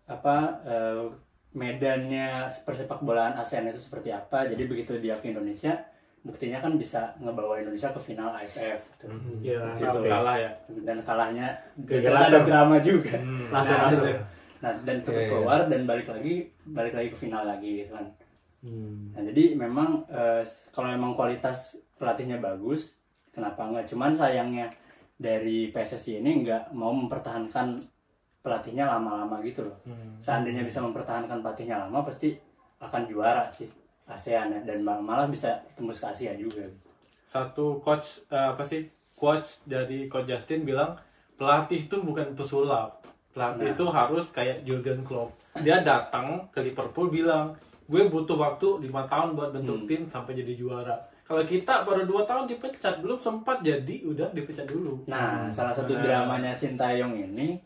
[0.04, 1.04] apa eh,
[1.52, 4.44] medannya persepak bolaan ASEAN itu seperti apa.
[4.44, 5.72] Jadi begitu dia ke Indonesia,
[6.20, 8.80] buktinya kan bisa ngebawa Indonesia ke final AFF.
[9.40, 9.98] Ya Situ.
[10.02, 13.16] kalah ya Dan kalahnya Gara-gara ada drama juga.
[13.48, 14.04] Laser, Nah, laser.
[14.04, 14.12] itu.
[14.58, 15.30] Nah dan cepet Iya, iya.
[15.30, 16.34] keluar dan balik lagi
[16.66, 18.06] balik lagi ke final lagi gitu kan.
[18.58, 19.14] Hmm.
[19.14, 22.98] Nah, jadi memang eh, kalau memang kualitas pelatihnya bagus,
[23.30, 23.86] kenapa enggak?
[23.86, 24.66] Cuman sayangnya
[25.14, 27.78] dari PSSI ini nggak mau mempertahankan
[28.48, 29.76] pelatihnya lama-lama gitu loh.
[30.18, 32.32] Seandainya bisa mempertahankan pelatihnya lama, pasti
[32.78, 33.68] akan juara sih
[34.04, 36.64] ASEAN ya, dan mal- malah bisa tembus ke Asia juga.
[37.24, 40.96] satu coach eh, apa sih coach dari coach Justin bilang
[41.36, 43.74] pelatih itu bukan pesulap pelatih Nah.
[43.76, 47.52] itu harus kayak Jurgen Klopp dia datang ke Liverpool bilang
[47.84, 49.84] gue butuh waktu lima tahun buat bentuk Hmm.
[49.86, 54.64] tim sampai jadi juara kalau kita baru dua tahun dipecat belum sempat jadi udah dipecat
[54.64, 56.00] dulu Nah, salah satu Nah.
[56.00, 57.60] dramanya Sintayong ini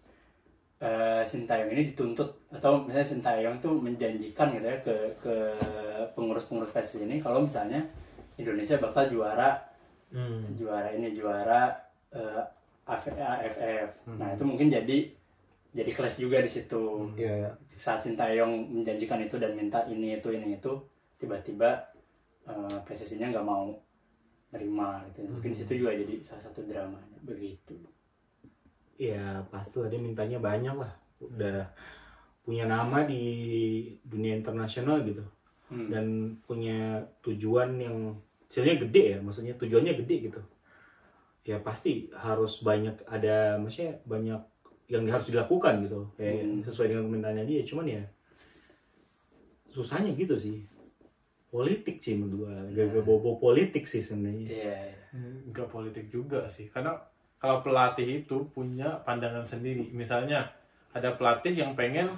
[0.83, 5.35] eh Sintayong ini dituntut atau misalnya Sintayong tuh menjanjikan gitu ya ke ke
[6.13, 7.79] pengurus-pengurus PSSI ini kalau misalnya
[8.35, 9.71] Indonesia bakal juara
[10.13, 10.45] Hmm.
[10.53, 11.73] juara ini juara
[12.13, 12.43] eh,
[12.85, 14.13] AF- AFF.
[14.21, 15.09] Nah, itu mungkin jadi
[15.73, 17.09] jadi kelas juga di situ.
[17.17, 17.51] Iya, iya.
[17.81, 20.69] Saat Sintayong menjanjikan itu dan minta ini itu ini itu,
[21.17, 21.81] tiba-tiba
[22.45, 23.73] eh, PSSI-nya nggak mau
[24.53, 25.25] nerima gitu.
[25.25, 27.73] Mungkin di situ juga jadi salah satu dramanya begitu.
[29.03, 30.93] Ya pasti lah dia mintanya banyak lah.
[31.19, 31.67] Udah
[32.43, 33.23] punya nama di
[34.07, 35.23] dunia internasional gitu.
[35.73, 35.89] Hmm.
[35.89, 38.13] dan punya tujuan yang
[38.45, 40.41] hasilnya gede ya maksudnya tujuannya gede gitu.
[41.49, 44.37] Ya pasti harus banyak ada maksudnya banyak
[44.93, 46.13] yang harus dilakukan gitu.
[46.21, 46.61] Kayak Hmm.
[46.61, 47.65] sesuai dengan permintaannya dia.
[47.65, 48.05] Cuman ya
[49.73, 50.61] susahnya gitu sih.
[51.49, 52.69] Politik sih menurut gua.
[52.69, 54.49] Gak bobo politik sih sebenarnya.
[54.53, 54.77] Iya.
[54.93, 55.29] iya.
[55.49, 56.69] nggak politik juga sih.
[56.69, 56.97] Karena
[57.43, 59.91] kalau pelatih itu punya pandangan sendiri.
[59.91, 60.47] Misalnya
[60.95, 62.15] ada pelatih yang pengen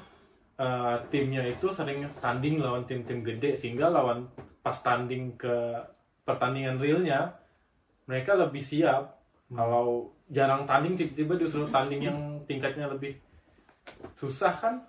[0.60, 4.28] eh, timnya itu sering tanding lawan tim-tim gede sehingga lawan
[4.60, 5.80] pas tanding ke
[6.28, 7.32] pertandingan realnya
[8.04, 9.16] mereka lebih siap.
[9.48, 13.16] Kalau jarang tanding tiba-tiba disuruh tanding yang tingkatnya lebih
[14.12, 14.84] susah kan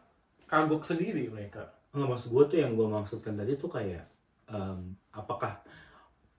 [0.51, 1.63] kagok sendiri mereka.
[1.95, 4.03] Nggak maksud gue tuh yang gue maksudkan tadi tuh kayak
[4.51, 5.63] em, apakah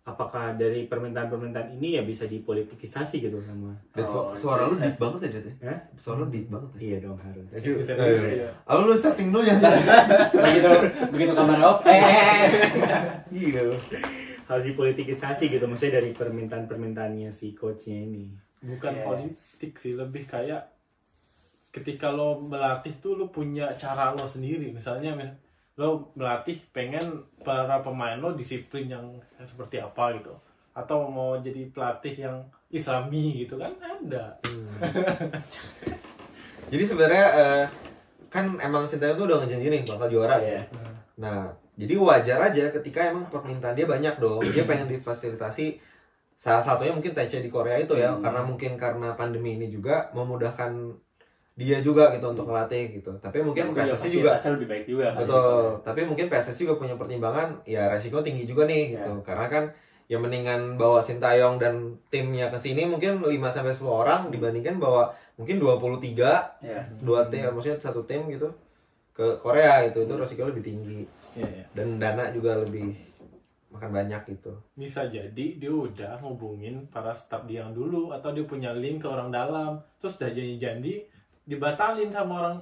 [0.07, 4.87] apakah dari permintaan-permintaan ini ya bisa dipolitikisasi gitu sama Dan su- Oh, suara lu iya.
[4.87, 5.55] deep banget ya, Det?
[5.59, 5.75] ya?
[5.93, 6.79] Suara lu deep banget ya?
[6.81, 8.51] iya dong harus Bisa Eh, iya.
[8.65, 9.57] Lalu lu setting dulu ya.
[10.33, 10.71] begitu
[11.11, 12.01] begitu kamera off eh
[13.29, 13.77] Gila lu.
[14.47, 18.31] harus dipolitikisasi gitu maksudnya dari permintaan-permintaannya si coachnya ini
[18.63, 19.03] bukan Iya.
[19.03, 20.71] politik sih lebih kayak
[21.69, 25.35] ketika lo melatih tuh lo punya cara lo sendiri misalnya mis-
[25.77, 27.05] lo melatih pengen
[27.45, 29.07] para pemain lo disiplin yang
[29.45, 30.33] seperti apa gitu
[30.73, 32.37] atau mau jadi pelatih yang
[32.69, 34.37] islami gitu kan ada
[36.67, 37.65] Jadi sebenarnya eh,
[38.27, 40.67] kan emang Sintayong tuh udah ngejanji nih bakal juara ya.
[41.23, 41.47] Nah,
[41.79, 44.43] jadi wajar aja ketika emang permintaan dia banyak dong.
[44.51, 45.79] Dia pengen difasilitasi
[46.35, 48.21] salah satunya mungkin TC di Korea itu ya, Hmm.
[48.21, 50.75] karena mungkin karena pandemi ini juga memudahkan
[51.57, 53.17] dia juga gitu untuk ngelatih gitu.
[53.17, 55.25] Tapi mungkin PSSI juga lebih baik juga kan.
[55.25, 59.09] Betul, tapi mungkin PSSI juga punya pertimbangan ya resiko tinggi juga nih Ya.
[59.09, 59.25] gitu.
[59.25, 59.65] Karena kan
[60.07, 65.09] ya mendingan bawa Sintayong dan timnya ke sini mungkin 5 sampai 10 orang dibandingkan bawa
[65.35, 68.53] mungkin 23 ya dua tim maksudnya satu tim gitu
[69.11, 70.05] ke Korea gitu.
[70.05, 71.65] Itu resiko lebih tinggi Iya, iya.
[71.73, 72.93] dan dana juga lebih
[73.69, 74.57] makan banyak gitu.
[74.73, 79.09] bisa jadi dia udah hubungin para staf dia yang dulu atau dia punya link ke
[79.09, 81.05] orang dalam terus udah janji-janji
[81.47, 82.57] dibatalin sama orang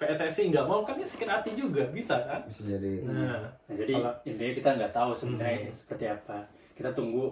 [0.00, 3.92] PSSI nggak mau kan dia sakit hati juga bisa kan Bisa jadi nah Nah, jadi
[3.92, 6.40] Kalau- intinya kita nggak tahu sebenarnya seperti apa.
[6.72, 7.28] Kita tunggu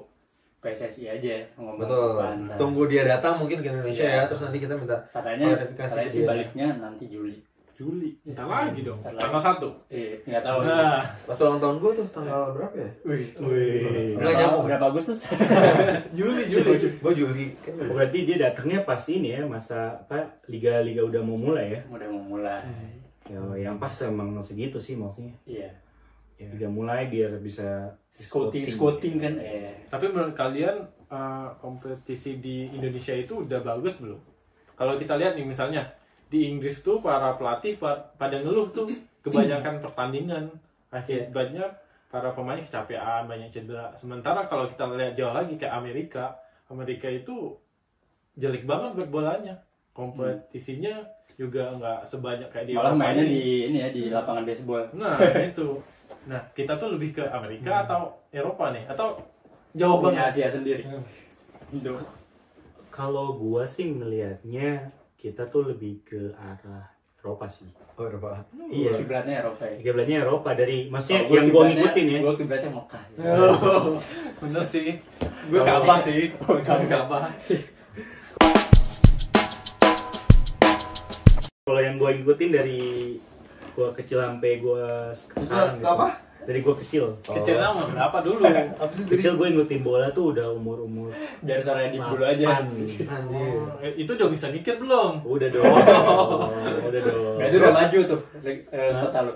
[0.59, 2.19] PSSI aja ngomong betul.
[2.61, 4.21] Tunggu dia datang mungkin ke Indonesia Iya.
[4.21, 7.39] ya, terus nanti kita minta Katanya, katanya ke sih baliknya nanti Juli.
[7.79, 8.11] Juli.
[8.27, 8.99] Entar lagi dong.
[9.07, 9.71] Tanggal satu.
[9.87, 10.99] Eh, nggak tahu nah.
[10.99, 12.91] pas ulang tahun gue tuh tanggal berapa ya?
[13.07, 14.19] Wih, Wih.
[14.19, 14.67] Nggak nyambung.
[14.67, 15.31] berapa Agustus?
[16.19, 16.75] Juli Juli.
[16.99, 17.47] Gue Juli.
[17.63, 21.81] Kan Oh, berarti dia datangnya pas ini ya masa apa liga-liga udah mau mulai ya?
[21.87, 22.67] Udah mau mulai.
[23.31, 23.39] ya
[23.71, 25.39] yang pas emang segitu sih maksudnya.
[25.47, 25.71] Iya.
[26.35, 28.67] Liga mulai biar bisa scouting.
[28.67, 29.23] scouting.
[29.23, 29.39] Kan?
[29.39, 34.19] Eh Tapi menurut kalian eh, kompetisi di Indonesia itu udah bagus belum?
[34.75, 35.87] Kalau kita lihat nih misalnya
[36.29, 38.89] di Inggris tuh para pelatih pa- pada ngeluh tuh
[39.21, 40.45] kebanyakan pertandingan
[40.89, 41.65] akibatnya
[42.09, 43.93] para pemain kecapean banyak cedera.
[43.93, 46.37] Sementara kalau kita lihat jauh lagi kayak Amerika,
[46.69, 47.53] Amerika itu
[48.35, 49.57] jelek banget buat bolanya.
[49.93, 53.31] Kompetisinya juga nggak sebanyak kayak di malah Eropa mainnya ini.
[53.31, 55.15] di ini ya di lapangan baseball Nah
[55.53, 55.69] itu.
[56.25, 58.85] Nah kita tuh lebih ke Amerika atau Eropa nih?
[58.87, 59.21] Atau
[59.73, 60.29] jauh banget?
[60.29, 60.85] Asia sendiri
[61.69, 61.93] itu
[62.89, 66.87] Kalau gua sih ngelihatnya kita tuh lebih ke arah
[67.19, 67.67] Eropa sih.
[67.99, 68.55] Oh, udah Pak.
[68.71, 68.95] Iya.
[68.95, 72.19] kiblatnya Eropa ya Kiblatnya Eropa dari maksudnya gua yang gua kiblatnya- ngikutin ya.
[72.23, 73.03] gua kiblatnya Mekah
[73.43, 73.99] Oh,
[74.39, 74.89] bener sih.
[75.51, 76.31] Gue Ka'bah sih.
[76.39, 77.27] Gue Ka'bah.
[81.61, 82.81] Kalau yang gua ngikutin dari
[83.75, 85.91] gua kecil sampai gua sekarang gitu.
[85.91, 86.09] apa?
[86.49, 87.13] Dari gua kecil.
[87.21, 88.41] Kecilnya umur berapa dulu?
[88.81, 91.13] Apa sih Kecil gue ngikutin bola tuh udah umur-umur
[91.45, 93.05] dari sore di dulu aja Anjir.
[93.05, 95.21] Oh, eh, itu udah bisa mikir belum?
[95.29, 95.69] Udah dong.
[96.89, 97.37] udah dong.
[97.37, 99.33] Nah, itu udah maju tuh eh, kota lu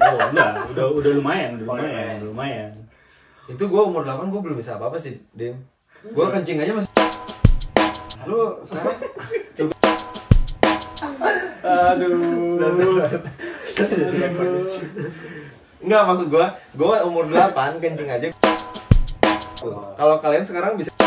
[0.00, 2.16] Oh, enggak, udah udah lumayan, udah Oh, lumayan, lumayan.
[2.16, 2.70] udah lumayan.
[3.50, 5.60] Itu gue umur 8 gue belum bisa apa-apa sih, Dim.
[6.00, 6.90] Gue kencing aja masih
[8.24, 8.96] Lu sekarang
[11.66, 12.62] aduh
[15.82, 18.28] Enggak maksud gue Gue umur 8 kencing aja
[19.96, 20.90] Kalau kalian sekarang bisa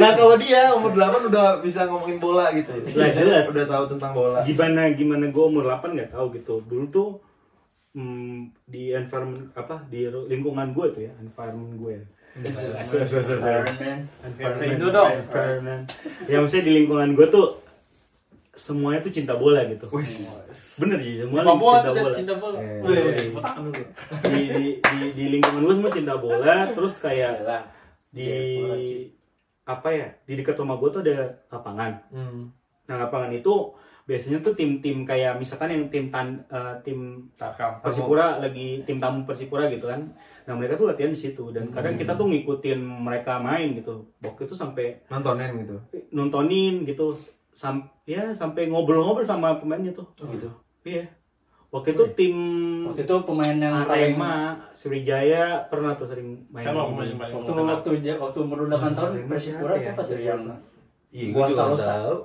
[0.00, 3.48] Nah kalau dia umur 8 udah bisa ngomongin bola gitu Lah, jelas.
[3.48, 6.60] Udah tahu tentang bola Gimana gimana gue umur 8 nggak tahu gitu.
[6.66, 7.08] Dulu tuh
[7.98, 11.92] hmm, di environment apa di lingkungan gue tuh ya, environment gue.
[11.98, 12.04] ya.
[12.38, 14.06] Environment,
[14.94, 15.10] dong.
[15.10, 15.82] environment.
[16.30, 17.58] Ya maksudnya di lingkungan gue tuh
[18.58, 19.86] semuanya tuh cinta bola gitu.
[20.78, 22.10] Bener sih, semua cinta bola.
[22.12, 22.58] cinta bola.
[22.58, 23.14] Eh, Wih, iya.
[24.26, 27.62] Di, di, di, di lingkungan gue semua cinta bola, terus kayak Yalah.
[28.10, 28.30] di
[29.62, 31.16] apa ya di dekat rumah gue tuh ada
[31.48, 32.48] lapangan Hmm.
[32.84, 33.76] nah lapangan itu
[34.08, 37.84] biasanya tuh tim-tim kayak misalkan yang tim tan eh, tim Tarkam.
[37.84, 40.08] Persipura lagi tim tamu Persipura gitu kan
[40.48, 44.48] nah mereka tuh latihan di situ dan kadang kita tuh ngikutin mereka main gitu waktu
[44.48, 45.76] itu sampai Nontonin gitu
[46.08, 47.12] nontonin gitu
[47.58, 50.46] sam ya sampai ngobrol-ngobrol sama pemainnya tuh gitu.
[50.86, 51.10] Iya.
[51.74, 52.34] Waktu itu tim
[52.86, 54.34] waktu itu pemain yang paling Arema
[54.70, 56.62] Sriwijaya pernah tuh sering main.
[56.62, 57.74] Siapa pemain yang paling waktu terkenal?
[57.74, 59.82] waktu waktu umur 8 tahun Persipura siapa ya?
[59.82, 60.22] siapa tuh?
[60.22, 60.40] Yang
[61.08, 62.16] Iya Gua gue juga tahu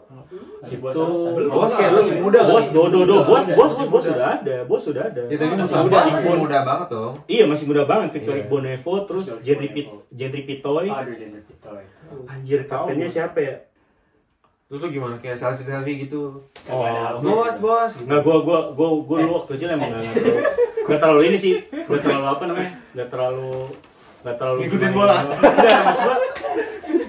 [0.60, 2.39] masih buat Sarosa Bos kayak lu masih muda.
[2.52, 3.17] Bos do do do.
[3.24, 4.56] Bos bos bos bos sudah ada.
[4.67, 5.22] Bos sudah ada.
[5.32, 7.13] Ya tapi Masih muda, masih muda banget dong.
[7.26, 8.10] Iya masih muda banget.
[8.22, 8.46] Victor Iya.
[8.52, 9.74] Bonevo terus Victor Bonevo.
[9.74, 10.88] Pit Gentry Pitoy.
[10.91, 11.84] Aduh jadi pitoy.
[12.28, 13.56] Anjir kaptennya siapa ya
[14.73, 15.21] Terus lu gimana?
[15.21, 16.41] Kayak selfie selfie gitu.
[16.65, 16.81] Oh,
[17.21, 18.09] Bos bos gitu.
[18.09, 20.41] Nggak, gua gua gua gua dulu waktu kecil emang nggak terlalu
[20.89, 21.53] nggak terlalu ini sih.
[21.69, 22.71] Nggak terlalu apa namanya?
[22.97, 23.51] Nggak terlalu
[24.25, 25.17] nggak terlalu Ngikutin bola.
[25.29, 26.05] Nggak, maksud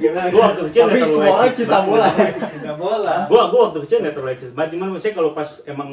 [0.04, 2.08] gua gua waktu kecil tapi nggak terlalu semua cinta bola.
[2.52, 3.16] Cinta bola.
[3.32, 4.70] Gua gua waktu kecil nggak terlalu eksis banget.
[4.76, 5.88] Cuman maksudnya kalau pas emang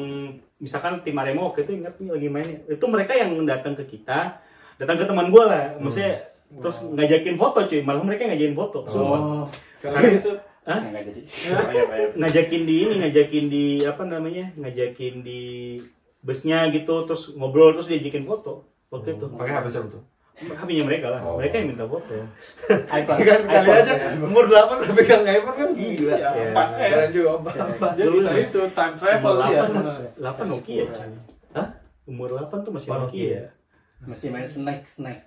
[0.60, 4.44] misalkan tim Arema waktu itu ingat nih lagi main itu mereka yang datang ke kita
[4.76, 5.64] datang ke teman gua lah.
[5.80, 6.20] Maksudnya
[6.52, 7.80] terus ngajakin foto cuy.
[7.80, 9.46] Malah mereka ngajakin foto sumpah oh.
[9.80, 10.32] Karena- itu
[10.62, 10.78] Hah?
[10.84, 11.22] jadi
[11.66, 12.08] Bayar, bayar.
[12.14, 15.42] ngajakin di ini ngajakin di apa namanya ngajakin di
[16.20, 20.02] busnya gitu terus ngobrol terus diajakin foto waktu itu Pakai HP siapa tuh?
[20.32, 21.36] HP-nya mereka lah Oh.
[21.36, 22.14] mereka yang minta foto
[22.88, 26.50] iPhone kan kali aja umur 8 udah pegang iPhone kan gila Iya, Iya.
[26.52, 26.88] 4S.
[26.88, 27.30] Keren juga
[27.92, 30.10] Dia bisa itu time travel Umur dia 8, sebenarnya.
[30.16, 30.84] 8 Nokia.
[31.52, 31.68] Hah?
[32.04, 33.42] umur 8 tuh masih Oh, Nokia Nokia.
[34.04, 35.18] masih main snack snack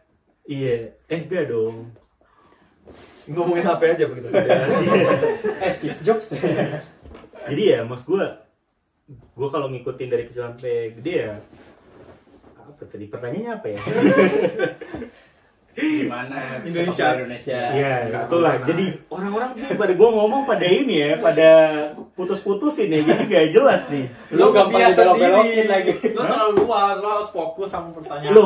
[0.43, 1.91] iya eh enggak dong
[3.25, 4.27] Ngomongin HP aja begitu.
[5.65, 6.35] Eh Steve Jobs.
[7.49, 8.25] Jadi ya mas gue
[9.09, 11.33] gue kalau ngikutin dari kecil sampai gede ya
[12.57, 13.79] apa tadi pertanyaannya apa ya
[15.75, 16.95] gimana Indonesia.
[16.95, 18.53] sepak bola Indonesia Iya, itulah.
[18.53, 18.67] ke mana.
[18.67, 21.49] Jadi orang-orang tuh pada gue ngomong pada ini ya, pada
[22.09, 24.05] putus-putusin ya, jadi gak jelas nih.
[24.31, 25.67] lu gampang biasa dibelok-belokin diri.
[25.67, 28.31] lagi Lo terlalu luas, lo harus fokus sama pertanyaan.
[28.31, 28.43] Lo,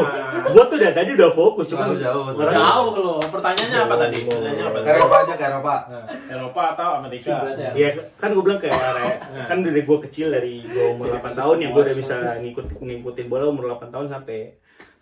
[0.47, 2.23] gue tuh dari tadi udah fokus, Terlalu jauh.
[2.31, 3.13] orang- Jauh lo.
[3.21, 4.17] Pertanyaannya apa tadi?
[4.17, 4.29] Jauh.
[4.31, 4.77] Pertanyaannya apa?
[4.79, 7.29] Ke Eropa aja ke Eropa Nah, Eropa atau Amerika?
[7.51, 7.69] Ya.
[7.71, 11.23] Iya kan gue bilang kayak area- kan dari gue kecil dari gue umur Jadi 8
[11.23, 14.39] pas tahun ya gue udah bisa ngikut ngikutin bola umur 8 tahun sampai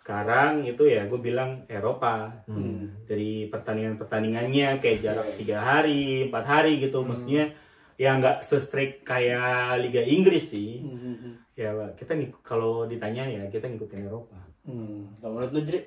[0.08, 2.88] sekarang itu ya gue bilang Eropa Hmm.
[3.04, 7.52] dari pertandingan-pertandingannya kayak jarak tiga hari empat hari gitu maksudnya
[7.94, 11.36] ya nggak se-strict kayak Liga Inggris sih Hmm.
[11.52, 15.12] ya Pak, kita ngik- kalau ditanya ya kita ngikutin Eropa Hmm.
[15.18, 15.80] Kalau menurut lu Jri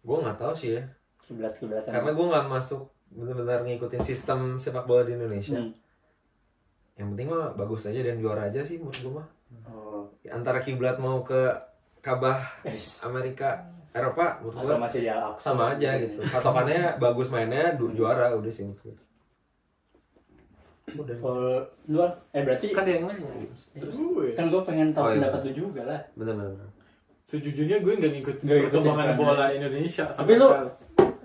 [0.00, 0.82] Gue gak tahu sih ya
[1.20, 5.74] kiblat kiblatan Karena gue gak masuk benar-benar ngikutin sistem sepak bola di Indonesia Hmm.
[6.94, 9.28] Yang penting mah bagus aja dan juara aja sih menurut gue mah
[9.66, 10.10] Oh.
[10.28, 11.54] antara kiblat mau ke
[12.06, 13.02] Kabah Yes.
[13.02, 18.46] Amerika Eropa menurut gua masih di Al-Aqsa sama aja gitu patokannya bagus mainnya juara udah
[18.48, 18.94] sih menurut gua.
[20.96, 21.50] udah kalau
[21.88, 21.98] lu
[22.30, 23.54] eh berarti kan dia yang nanya gitu.
[23.76, 25.18] Terus gue, kan gue pengen tahu Oh, iya.
[25.18, 26.68] pendapat lu juga lah bener bener.
[27.22, 30.54] sejujurnya gue nggak Nggak ngikutin perkembangan bola Indonesia Tapi lu-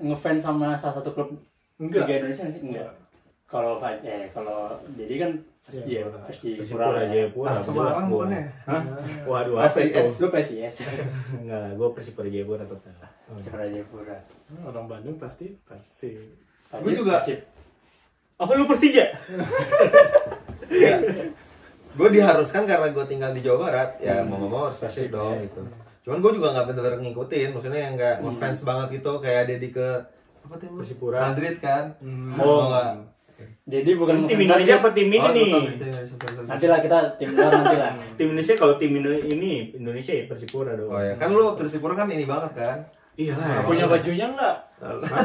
[0.02, 1.30] ngefans sama salah satu klub
[1.78, 2.04] Enggak.
[2.04, 2.90] Liga Indonesia sih enggak
[3.52, 4.60] kalau eh kalau
[4.94, 5.32] jadi kan
[5.62, 6.20] pasti Iya, ya Pura.
[6.24, 8.14] pasti Persipura pura ya Ah, jelas Semarang gua.
[8.18, 8.42] bukannya?
[8.66, 8.82] Hah?
[9.24, 10.00] Waduh, Masa apa itu?
[10.00, 10.14] IS?
[10.18, 10.76] lu PSIS
[11.36, 12.96] Enggak lah, gue Persipura Jayapura total.
[13.30, 14.18] Persipura Jayapura
[14.64, 16.16] Orang Bandung pasti pasti.
[16.66, 17.16] Persib- Gua juga.
[18.38, 19.06] Apa lu Persija?
[20.74, 20.96] ya
[21.92, 24.32] gue diharuskan karena gue tinggal di Jawa Barat ya Hmm.
[24.32, 25.44] mau nggak mau harus Persib, Persib dong ya.
[25.46, 25.62] gitu
[26.02, 28.24] cuman gue juga nggak bener-bener ngikutin maksudnya yang nggak Hmm.
[28.26, 29.88] ngefans banget gitu kayak Dedi ke
[30.42, 30.72] apa tim?
[30.74, 31.18] Persipura.
[31.22, 32.34] Madrid kan Hmm.
[32.34, 32.72] Oh.
[33.42, 35.52] Gua jadi bukan Tim Indonesia apa tim ini Oh, nih?
[36.44, 40.74] nanti lah kita tim luar nanti lah Tim Indonesia kalau tim ini Indonesia ya Persipura
[40.74, 40.88] dong.
[40.88, 42.80] oh ya kan lu Persipura kan ini banget kan
[43.12, 43.36] Iya.
[43.62, 44.56] Punya bajunya enggak?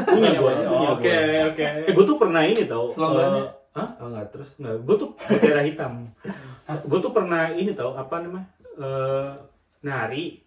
[0.05, 0.53] Punya gua.
[0.93, 1.49] Oke, gua.
[1.49, 1.63] oke.
[1.63, 2.91] Eh, gue tuh pernah ini tau.
[2.91, 3.41] Slogannya?
[3.41, 3.89] eh, Hah?
[3.97, 5.93] oh nggak terus Nggak, gue tuh bendera hitam.
[6.67, 8.43] gue tuh pernah ini tau apa namanya?
[8.75, 9.29] Eh,
[9.81, 10.43] nari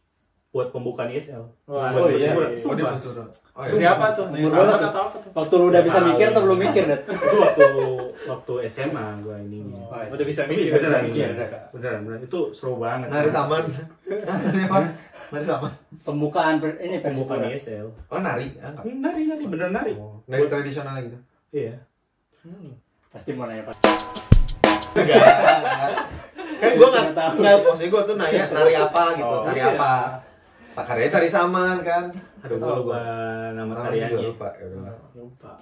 [0.51, 1.47] buat pembukaan ISL.
[1.65, 2.59] Wah, Buat oh iya, iya.
[2.59, 3.23] oh dia disuruh
[3.55, 4.27] oh iya apa tuh?
[4.27, 5.31] Umur berapa atau apa tuh?
[5.31, 7.67] waktu lu udah bisa mikir atau belum mikir dat Itu waktu
[8.27, 9.59] waktu SMA gue ini.
[9.81, 10.11] Oh, iya.
[10.11, 11.27] udah bisa Tapi mikir, beneran, bisa mikir.
[11.71, 12.21] beneran, beneran.
[12.21, 13.09] Itu seru banget.
[13.09, 13.63] nari taman
[14.67, 14.91] nari
[15.31, 15.73] nari taman
[16.03, 17.87] pembukaan per- ini Pembukaan ISL.
[17.87, 18.83] oh nari ah, nggak.
[18.91, 19.93] Nari, nari, beneran nari.
[19.95, 21.19] Oh, nari tradisional gitu
[21.53, 21.79] Iya.
[22.41, 22.75] Hmm.
[23.09, 23.75] pasti mau nanya pak
[24.91, 25.23] Enggak.
[26.61, 27.33] kan gue nggak Nggak tahu.
[27.39, 29.71] nggak maksudnya gue tuh nanya nari apa gitu Oh, nari iya.
[29.73, 29.93] apa
[30.73, 32.05] tak karyanya tari saman kan
[32.41, 33.01] Aduh, gue lupa
[33.53, 34.21] nama tariannya.
[34.25, 34.67] lupa ya.
[35.15, 35.53] Lupa.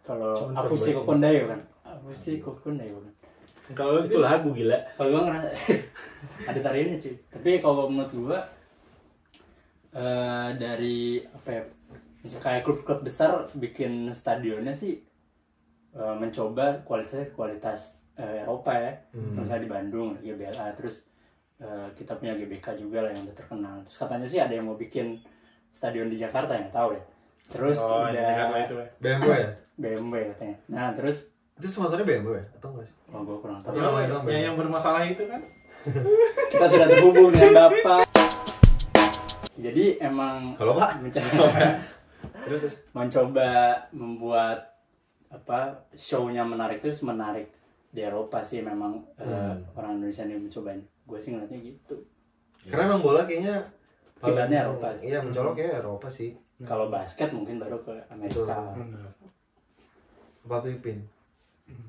[0.00, 3.12] kalau Cuman aku sih kokondayo kan aku sih kokondayo kan
[3.70, 4.78] Kalau Itu lagu gila.
[4.94, 5.48] kalau gua ngerasa
[6.48, 8.38] ada tariannya cuy tapi kalau menurut gua
[9.92, 11.62] eh, dari apa ya
[12.18, 15.00] misal kayak klub-klub besar bikin stadionnya sih
[15.92, 17.80] eh, mencoba kualitasnya kualitas
[18.14, 19.34] eh, Eropa ya Hmm.
[19.36, 21.08] misalnya di Bandung GBLA terus
[21.58, 23.74] eh, kita punya GBK juga lah yang udah terkenal.
[23.82, 25.18] Terus katanya sih ada yang mau bikin
[25.68, 27.02] stadion di Jakarta yang tahu ya.
[27.48, 28.86] Terus Oh, udah ini itu ya.
[28.98, 30.56] BMW ya BMW katanya.
[30.68, 31.16] Nah terus
[31.54, 32.96] itu sponsornya BMW ya atau enggak sih?
[33.08, 33.70] Oh gua kurang tahu.
[33.70, 35.40] Atau namanya doang Yang, BMW yang bermasalah itu kan?
[36.52, 38.04] kita sudah terhubung dengan bapak.
[39.56, 41.02] Jadi emang halo pak.
[41.02, 41.46] mencoba
[42.44, 42.74] terus terus.
[42.92, 43.48] mencoba
[43.90, 44.58] membuat
[45.28, 45.58] apa
[45.92, 47.52] show-nya menarik terus menarik
[47.88, 49.60] di Eropa sih memang eh, Hmm.
[49.74, 51.96] orang Indonesia yang mencobanya gue sih ngeliatnya gitu
[52.62, 53.56] karena emang bola kayaknya
[54.18, 55.04] Kiblatnya paling- Eropa sih.
[55.08, 56.30] iya mencolok ya Eropa sih
[56.62, 59.08] kalau basket mungkin baru ke Amerika Benar.
[60.44, 61.00] apa Pipin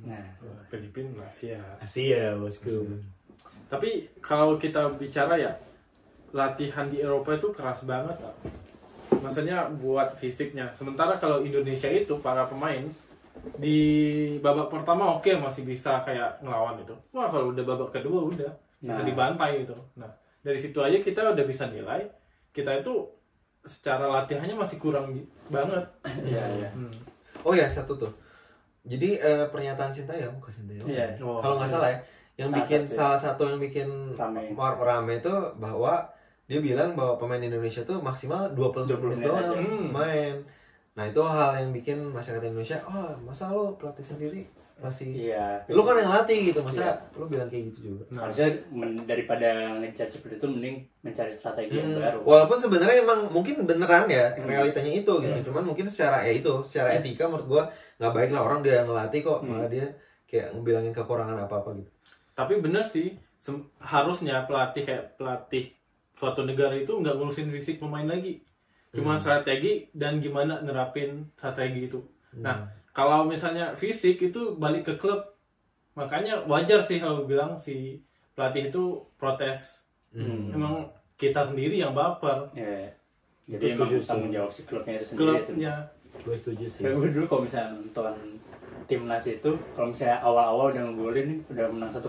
[0.04, 0.24] nah
[0.68, 1.56] Filipina, Asia.
[1.80, 2.84] Asia, bosku.
[3.72, 3.90] Tapi
[4.20, 5.56] kalau kita bicara ya
[6.30, 8.20] latihan di Eropa itu keras banget.
[9.18, 10.68] Maksudnya buat fisiknya.
[10.72, 12.84] Sementara kalau Indonesia itu para pemain
[13.56, 13.80] di
[14.40, 16.92] babak pertama oke masih bisa kayak ngelawan itu.
[17.16, 19.06] Wah kalau udah babak kedua udah bisa Nah.
[19.06, 19.76] dibantai gitu.
[19.96, 20.10] Nah
[20.40, 22.08] dari situ aja kita udah bisa nilai
[22.50, 22.94] kita itu
[23.62, 25.12] secara latihannya masih kurang
[25.48, 25.84] banget.
[26.24, 26.90] iya iya Hmm.
[27.42, 28.12] oh ya satu tuh
[28.82, 31.06] jadi eh, pernyataan Sintayong ke Sintayong Iya.
[31.20, 32.00] Oh, kalau nggak salah ya
[32.38, 32.96] yang Salah bikin satu.
[32.96, 34.56] salah satu yang bikin Rame.
[34.56, 36.08] rame itu bahwa
[36.46, 39.54] dia bilang bahwa pemain Indonesia tuh maksimal 20, 20 menit doang.
[39.54, 39.92] Hmm.
[39.92, 40.36] main
[40.96, 44.48] nah itu hal yang bikin masyarakat Indonesia oh masa lo pelatih sendiri
[44.80, 46.94] masih iya lu kan yang latih gitu masa Iya.
[47.14, 51.76] lu bilang kayak gitu juga Nah, harusnya men- daripada ngejudge seperti itu mending mencari strategi
[51.76, 52.02] yang Hmm.
[52.02, 54.48] baru Walaupun sebenarnya emang mungkin beneran ya Hmm.
[54.48, 55.40] realitanya itu gitu.
[55.46, 57.64] Cuman mungkin secara ya itu, secara etika menurut gua
[57.96, 59.50] nggak baik lah orang dia yang ngelatih kok Hmm.
[59.50, 59.86] malah dia
[60.24, 61.92] kayak ngebilangin kekurangan apa-apa gitu.
[62.34, 63.20] Tapi bener sih,
[63.80, 65.76] harusnya pelatih kayak pelatih
[66.14, 68.40] suatu negara itu nggak ngurusin fisik pemain lagi.
[68.90, 72.00] Cuma strategi dan gimana nerapin strategi itu.
[72.36, 72.66] Nah,
[73.00, 75.24] kalau misalnya fisik itu balik ke klub,
[75.96, 78.04] makanya wajar sih kalau bilang si
[78.36, 79.88] pelatih itu protes.
[80.12, 80.52] Hmm.
[80.52, 80.84] Emang
[81.16, 82.52] kita sendiri yang baper.
[82.52, 82.92] Iya.
[83.48, 84.10] Itu jadi emang setuju sih.
[84.12, 85.40] tanggung jawab si klubnya itu sendiri.
[85.40, 85.74] Klubnya.
[86.20, 86.82] Gue setuju sih.
[86.84, 88.16] Kayak gue dulu kalau misalnya nonton
[88.90, 92.04] timnas itu, kalau misalnya awal-awal udah ngegolin nih, udah menang 1-0,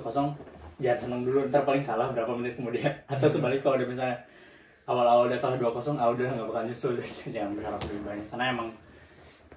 [0.80, 2.90] jangan seneng dulu, ntar paling kalah berapa menit kemudian.
[3.12, 4.16] Atau sebalik kalau udah misalnya
[4.90, 6.98] awal-awal udah kalah 2-0, ah udah nggak bakal nyusul,
[7.36, 8.26] jangan berharap lebih banyak.
[8.32, 8.68] Karena emang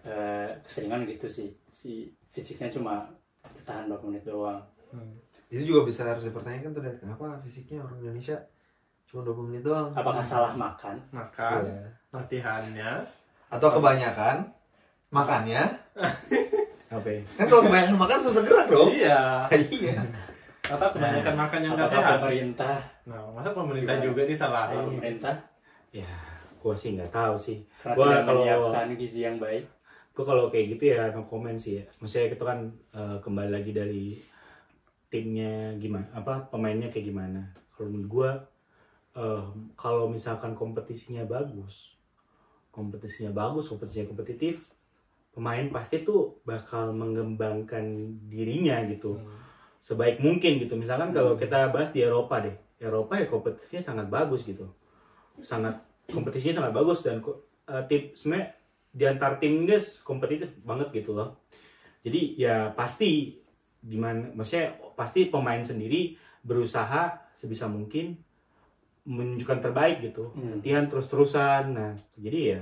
[0.04, 1.92] eh, keseringan gitu sih, si
[2.30, 3.08] fisiknya cuma
[3.42, 4.60] bertahan berapa menit doang.
[5.48, 8.36] Itu juga bisa harus dipertanyakan tuh, kenapa fisiknya orang Indonesia
[9.06, 9.90] cuma 20 menit doang?
[9.92, 10.98] Apakah salah makan?
[11.10, 11.82] Maka Iya.
[12.10, 12.92] latihannya
[13.48, 14.50] Atau kebanyakan
[15.10, 15.62] makannya?
[16.94, 17.22] Apa ya?
[17.36, 18.90] Kan kalau kebanyakan makan susah gerak dong.
[18.90, 19.46] iya.
[19.78, 19.98] iya.
[20.64, 22.18] Atau kebanyakan makan yang nggak sehat.
[22.18, 24.08] pemerintah Nah, masa pemerintah Gimana?
[24.08, 24.30] juga Salah
[24.66, 24.84] disalahin?
[24.90, 25.36] pemerintah
[25.92, 26.08] ya
[26.56, 28.48] gue sih nggak tahu sih tidak kalau-
[28.96, 29.68] gizi yang baik.
[30.14, 31.84] Gue kalau kayak gitu ya no comment sih ya.
[31.98, 32.60] Maksudnya itu kan
[32.94, 34.06] eh, kembali lagi dari
[35.10, 37.42] timnya gimana apa pemainnya kayak gimana.
[37.74, 38.32] Kalau menurut gue
[39.18, 41.98] eh, kalau misalkan kompetisinya bagus
[42.74, 44.74] kompetisinya bagus kompetisinya kompetitif
[45.34, 47.86] pemain pasti tuh bakal mengembangkan
[48.30, 49.18] dirinya gitu.
[49.82, 50.78] Sebaik mungkin gitu.
[50.78, 52.54] Misalkan kalau kita bahas di Eropa deh.
[52.78, 54.70] Eropa ya kompetitifnya sangat bagus gitu.
[55.42, 55.74] Sangat
[56.10, 57.18] kompetisinya sangat bagus dan
[57.70, 58.54] eh, tim sebenarnya
[58.94, 61.42] di antar tim guys kompetitif banget gitu loh.
[62.06, 63.42] Jadi ya pasti
[63.84, 66.16] gimana maksudnya pasti pemain sendiri
[66.46, 68.16] berusaha sebisa mungkin
[69.04, 70.32] menunjukkan terbaik gitu.
[70.38, 70.62] Hmm.
[70.62, 72.62] latihan terus terusan nah jadi ya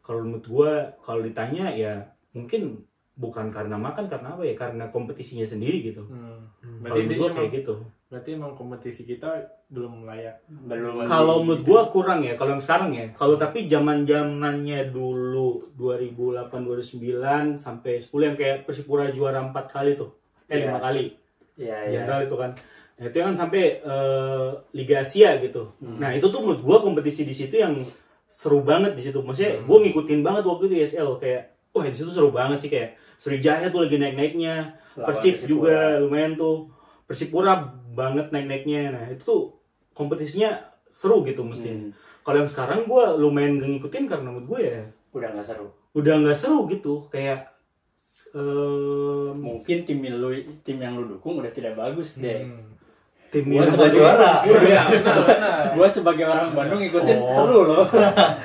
[0.00, 0.72] kalau menurut gua
[1.04, 1.92] kalau ditanya ya
[2.32, 2.86] mungkin
[3.20, 4.54] bukan karena makan karena apa ya?
[4.56, 6.08] Karena kompetisinya sendiri gitu.
[6.08, 6.48] Hmm.
[6.80, 9.38] kalau emang, kayak gitu berarti emang kompetisi kita
[9.70, 10.42] belum layak.
[10.66, 13.06] Belum kalau menurut gua kurang ya kalau yang sekarang ya.
[13.14, 19.94] Kalau tapi zaman zamannya dulu 2008 2009 sampai 10 yang kayak Persipura juara empat kali
[19.94, 20.10] tuh.
[20.50, 20.66] Eh Iya.
[20.66, 21.14] lima kali.
[21.54, 22.02] Iya, iya.
[22.02, 22.50] jenderal itu kan.
[22.98, 25.70] Nah itu kan sampai eh, Liga Asia gitu.
[25.78, 26.02] Hmm.
[26.02, 27.78] nah itu tuh menurut gua kompetisi di situ yang
[28.26, 29.22] seru banget di situ.
[29.22, 32.98] Maksudnya gua ngikutin banget waktu itu ISL kayak wah di situ seru banget sih kayak
[33.22, 36.66] Sriwijaya tuh lagi naik naiknya Lawan Persib juga lumayan tuh.
[37.06, 39.42] Persipura banget naik naiknya nah itu tuh
[39.92, 41.92] kompetisinya seru gitu mestinya Hmm.
[42.22, 45.66] kalau yang sekarang gua lumayan gak ngikutin karena menurut gue ya Udah nggak seru.
[45.90, 47.50] udah nggak seru gitu kayak
[48.30, 50.30] em, Mungkin tim lu
[50.60, 52.44] tim yang lu dukung udah tidak bagus deh.
[52.44, 52.70] Hmm.
[53.30, 54.32] tim Gua yang sebagai juara.
[54.46, 54.86] Benar.
[55.74, 57.30] Gua sebagai orang Bandung ngikutin Oh.
[57.32, 57.84] seru loh.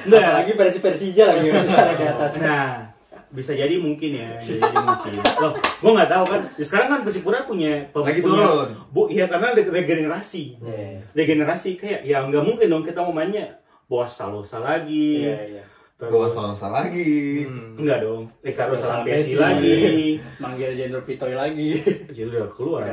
[0.05, 0.21] Nggak.
[0.23, 2.31] Apalagi versi Persija lagi secara di atas.
[2.39, 2.93] Nah,
[3.35, 5.11] bisa jadi mungkin ya, bisa jadi mungkin.
[5.37, 6.41] Loh, gua nggak tahu kan.
[6.55, 8.69] Ya, sekarang kan Persipura punya Lagi punya- turun.
[8.89, 10.57] Bu, iya karena re- regenerasi.
[10.57, 15.21] Iya, Regenerasi kayak ya nggak mungkin dong kita mau mainnya Boas Salosa lagi.
[15.21, 15.63] iya, iya.
[15.95, 17.47] Gua Terus salah lagi.
[17.47, 17.79] Hmm.
[17.79, 18.27] enggak dong.
[18.41, 19.31] Ricardo Sampesi.
[19.31, 19.79] Sampesi lagi.
[20.43, 21.79] Manggil Jenderal Pitoy lagi.
[22.07, 22.83] Jadi udah keluar.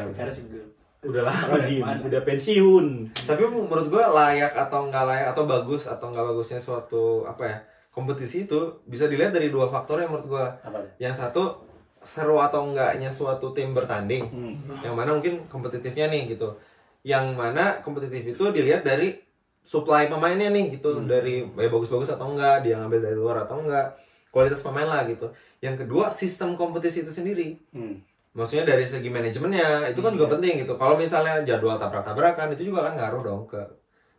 [1.03, 1.99] Udah lama Udah di mana?
[1.99, 3.11] udah pensiun.
[3.11, 7.59] Tapi menurut gua layak atau nggak layak atau bagus atau nggak bagusnya suatu apa ya
[7.93, 10.47] kompetisi itu bisa dilihat dari dua faktor yang menurut gua.
[10.65, 10.81] Apa?
[10.97, 11.69] Yang satu
[12.03, 14.27] seru atau enggaknya suatu tim bertanding.
[14.27, 14.83] Hmm.
[14.83, 16.59] Yang mana mungkin kompetitifnya nih gitu.
[17.07, 19.21] Yang mana kompetitif itu dilihat dari
[19.63, 23.95] supply pemainnya nih gitu dari ya bagus-bagus atau enggak dia ngambil dari luar atau enggak
[24.35, 25.31] kualitas pemain lah gitu.
[25.63, 27.61] Yang kedua sistem kompetisi itu sendiri.
[27.71, 28.03] Hmm.
[28.33, 30.75] Maksudnya dari segi manajemennya itu kan juga penting gitu.
[30.81, 33.61] Kalau misalnya jadwal tabrak-tabrakan itu juga kan ngaruh dong ke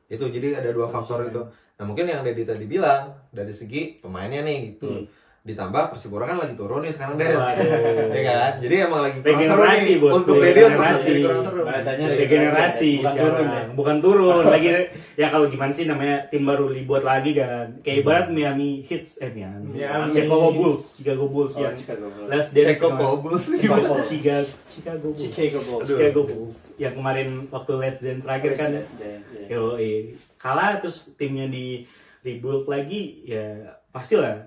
[0.08, 0.24] itu.
[0.30, 1.42] Jadi ada dua faktor itu.
[1.74, 4.90] Nah mungkin yang Dedi tadi bilang dari segi pemainnya nih gitu.
[4.94, 5.06] Hmm.
[5.44, 7.28] Ditambah Persipura kan lagi turun nih sekarang deh.
[8.16, 8.52] Ya kan?
[8.58, 9.98] Jadi emang lagi kurang seru Regenerasi, nih.
[10.00, 11.62] bosku, Untuk Dedi untuk jadi kurang seru.
[11.66, 13.28] Bahasanya regenerasi bukan sekarang.
[13.28, 13.64] turun ya.
[13.76, 14.68] bukan turun lagi
[15.14, 19.30] ya kalau gimana sih namanya tim baru dibuat lagi kan kayak ibarat Miami Hits eh
[19.30, 20.16] Miami, Miami.
[20.16, 22.30] Chicago Bulls Chicago Bulls Oh, yang Chicago Bulls.
[22.32, 23.20] Last Dance kemarin.
[23.20, 23.44] Bulls.
[23.60, 25.86] Chicago Chicago Chicago Bulls Chicago Bulls.
[25.86, 31.16] Chicago Bulls yang kemarin waktu Let's Dance terakhir kan Let's Dance, yo eh, kalah terus
[31.16, 31.88] timnya di
[32.20, 34.44] rebuild lagi ya pastilah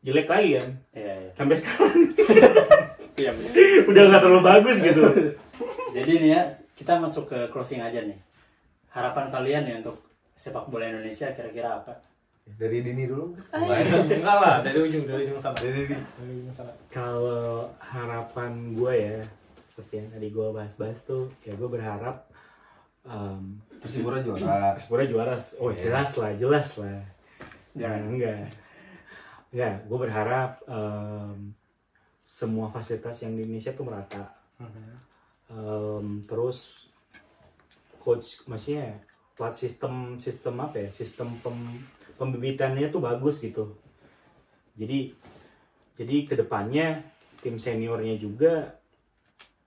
[0.00, 1.30] jelek lagi kan Iya, iya.
[1.36, 2.00] sampai sekarang
[3.20, 3.30] Iya,
[3.86, 5.04] udah nggak terlalu bagus gitu
[5.94, 6.42] Jadi nih ya,
[6.74, 8.18] kita masuk ke closing aja nih.
[8.90, 10.02] Harapan kalian ya untuk
[10.34, 11.94] sepak bola Indonesia kira-kira apa?
[12.58, 13.38] Dari Dini dulu.
[14.10, 15.54] Enggak lah, dari ujung dari ujung sana.
[15.54, 15.94] Dari Dini.
[15.94, 16.74] Dari ujung sana.
[16.90, 19.22] Kalau harapan gue ya,
[19.62, 22.26] seperti yang tadi gue bahas-bahas tuh, ya gue berharap
[23.06, 23.54] um,
[23.84, 24.72] Persipura juara.
[24.80, 25.36] Persipura juara.
[25.60, 27.04] Oh jelas lah, jelas lah.
[27.76, 28.00] Jangan.
[28.00, 28.36] Nah, enggak,
[29.52, 29.74] enggak.
[29.84, 31.52] Gue berharap um,
[32.24, 34.24] semua fasilitas yang di Indonesia tuh merata.
[35.52, 36.88] Um, terus
[38.00, 39.04] coach, maksudnya
[39.36, 40.88] plat sistem sistem apa ya?
[40.88, 41.84] Sistem pem,
[42.16, 43.76] pembibitannya tuh bagus gitu.
[44.80, 45.12] Jadi
[45.94, 47.04] jadi ke depannya
[47.38, 48.80] tim seniornya juga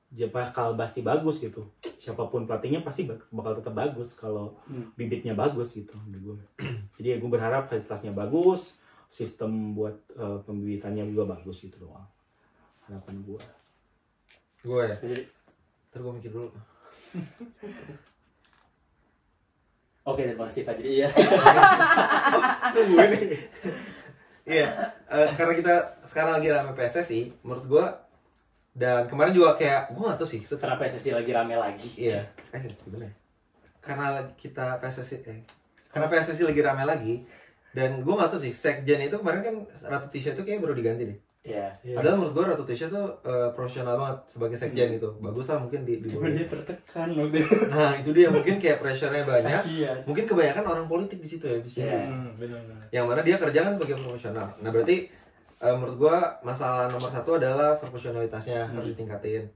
[0.10, 4.88] ya bakal pasti bagus gitu siapa pun pelatihnya pasti bak- bakal tetap bagus kalau Hmm.
[4.94, 6.38] bibitnya bagus gitu menurut gue
[6.96, 12.08] jadi ya gue berharap fasilitasnya bagus sistem buat eh, pembibitannya juga bagus gitu doang
[12.86, 13.42] harapan gue
[14.58, 14.96] Gue ya.
[15.00, 15.18] Jadi,
[15.88, 16.50] Ntar gue mikir dulu.
[20.02, 21.08] Oke, terima kasih Fajri ya.
[22.72, 23.38] Tunggu ini.
[24.48, 24.68] Iya,
[25.06, 27.86] eh, karena kita sekarang lagi rame PSSI, menurut gua
[28.78, 31.90] dan kemarin juga kayak gua nggak tahu sih setelah PSSI lagi rame lagi.
[31.98, 32.22] iya
[32.54, 33.14] eh gimana ya?
[33.82, 34.08] karena
[34.38, 35.40] kita PSSI eh
[35.90, 37.14] karena PSSI lagi rame lagi
[37.74, 39.56] dan gua nggak tahu sih sekjen itu kemarin kan
[39.90, 41.18] Ratu Tisha itu kayak baru diganti deh
[41.48, 45.16] ya Padahal menurut gue Ratu Tisha tuh eh, profesional banget sebagai sekjen gitu.
[45.24, 48.84] Bagus lah mungkin di, di cuma dia tertekan waktu itu Nah itu dia mungkin kayak
[48.84, 49.56] pressure-nya banyak.
[49.64, 49.98] Kasian.
[50.04, 51.88] Mungkin kebanyakan orang politik di situ ya bisa.
[51.88, 52.04] Iya.
[52.04, 52.84] Hmm, benar benar.
[52.92, 54.48] Yang mana dia kerja kan sebagai profesional.
[54.60, 54.98] Nah berarti
[55.62, 59.50] eh, menurut gua masalah nomor satu adalah profesionalitasnya harus ditingkatin.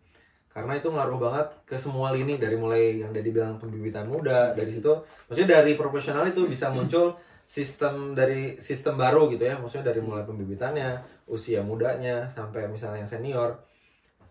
[0.52, 4.68] Karena itu ngaruh banget ke semua lini dari mulai yang dari bilang pembibitan muda dari
[4.68, 4.92] situ,
[5.32, 7.16] maksudnya dari profesional itu bisa muncul
[7.48, 11.00] sistem dari sistem baru gitu ya, maksudnya dari mulai pembibitannya,
[11.32, 13.64] usia mudanya sampai misalnya yang senior.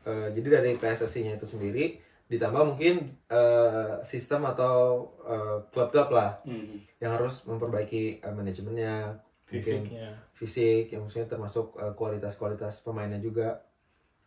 [0.05, 2.01] Eh, jadi dari PSSI-nya itu sendiri
[2.31, 6.79] ditambah mungkin eh, sistem atau eh, klub-klub lah Hmm.
[7.03, 9.19] yang harus memperbaiki eh, manajemennya,
[9.51, 10.15] mungkin Fisiknya.
[10.41, 13.61] Fisik, yang maksudnya termasuk eh, kualitas-kualitas pemainnya juga.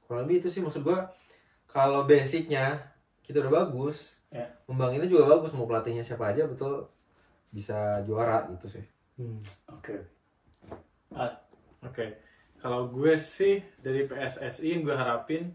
[0.05, 1.09] Kurang lebih itu sih maksud gua
[1.65, 2.77] kalau basicnya
[3.21, 4.49] kita udah bagus, Ya.
[4.65, 6.89] membanginnya juga bagus, mau pelatihnya siapa aja betul
[7.49, 8.85] bisa juara gitu sih.
[9.13, 9.37] Hmm.
[9.69, 9.93] oke
[11.13, 11.29] Ah,
[11.83, 12.17] Oke,
[12.57, 15.53] kalau gue sih dari PSSI yang gue harapin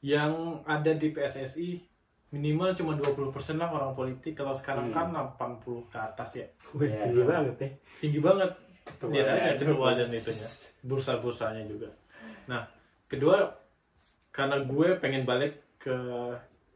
[0.00, 0.32] yang
[0.64, 1.82] ada di PSSI
[2.30, 4.32] minimal cuma 20% lah orang politik.
[4.32, 4.94] Kalau sekarang Hmm.
[4.94, 6.46] kan 80 ke atas ya.
[6.72, 7.04] Wih, Iya.
[7.04, 7.68] tinggi banget ya.
[8.00, 8.50] Tinggi banget.
[8.86, 9.58] Aja aja.
[9.58, 10.48] ketua dan itunya.
[10.86, 11.90] Bursa-bursanya juga.
[12.46, 12.64] Nah,
[13.10, 13.50] kedua
[14.30, 15.96] karena gue pengen balik ke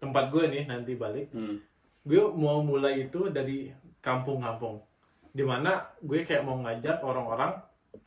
[0.00, 1.28] tempat gue nih nanti balik.
[1.32, 1.56] hmm.
[2.00, 3.68] gue mau mulai itu dari
[4.00, 4.80] kampung-kampung
[5.30, 7.54] di mana gue kayak mau ngajak orang-orang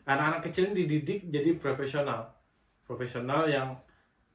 [0.03, 2.33] anak-anak kecil ini dididik jadi profesional
[2.83, 3.79] profesional yang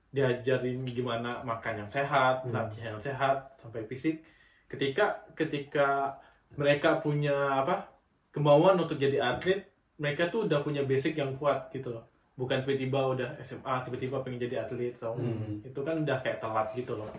[0.09, 4.25] diajarin gimana makan yang sehat latihan yang sehat sampai fisik
[4.64, 6.16] ketika ketika
[6.57, 7.85] mereka punya apa
[8.31, 9.64] kemauan untuk jadi atlet
[9.99, 12.05] mereka tuh udah punya basic yang kuat gitu loh
[12.39, 15.59] bukan tiba-tiba udah SMA tiba-tiba pengen jadi atlet atau Hmm.
[15.61, 17.11] itu kan udah kayak telat gitu loh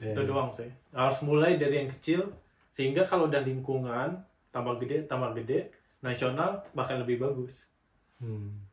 [0.00, 0.16] Iya.
[0.16, 2.24] itu doang sih harus mulai dari yang kecil
[2.72, 4.16] sehingga kalau udah lingkungan
[4.48, 5.68] tambah gede tambah gede
[6.00, 7.68] nasional bahkan lebih bagus
[8.16, 8.64] Hmm.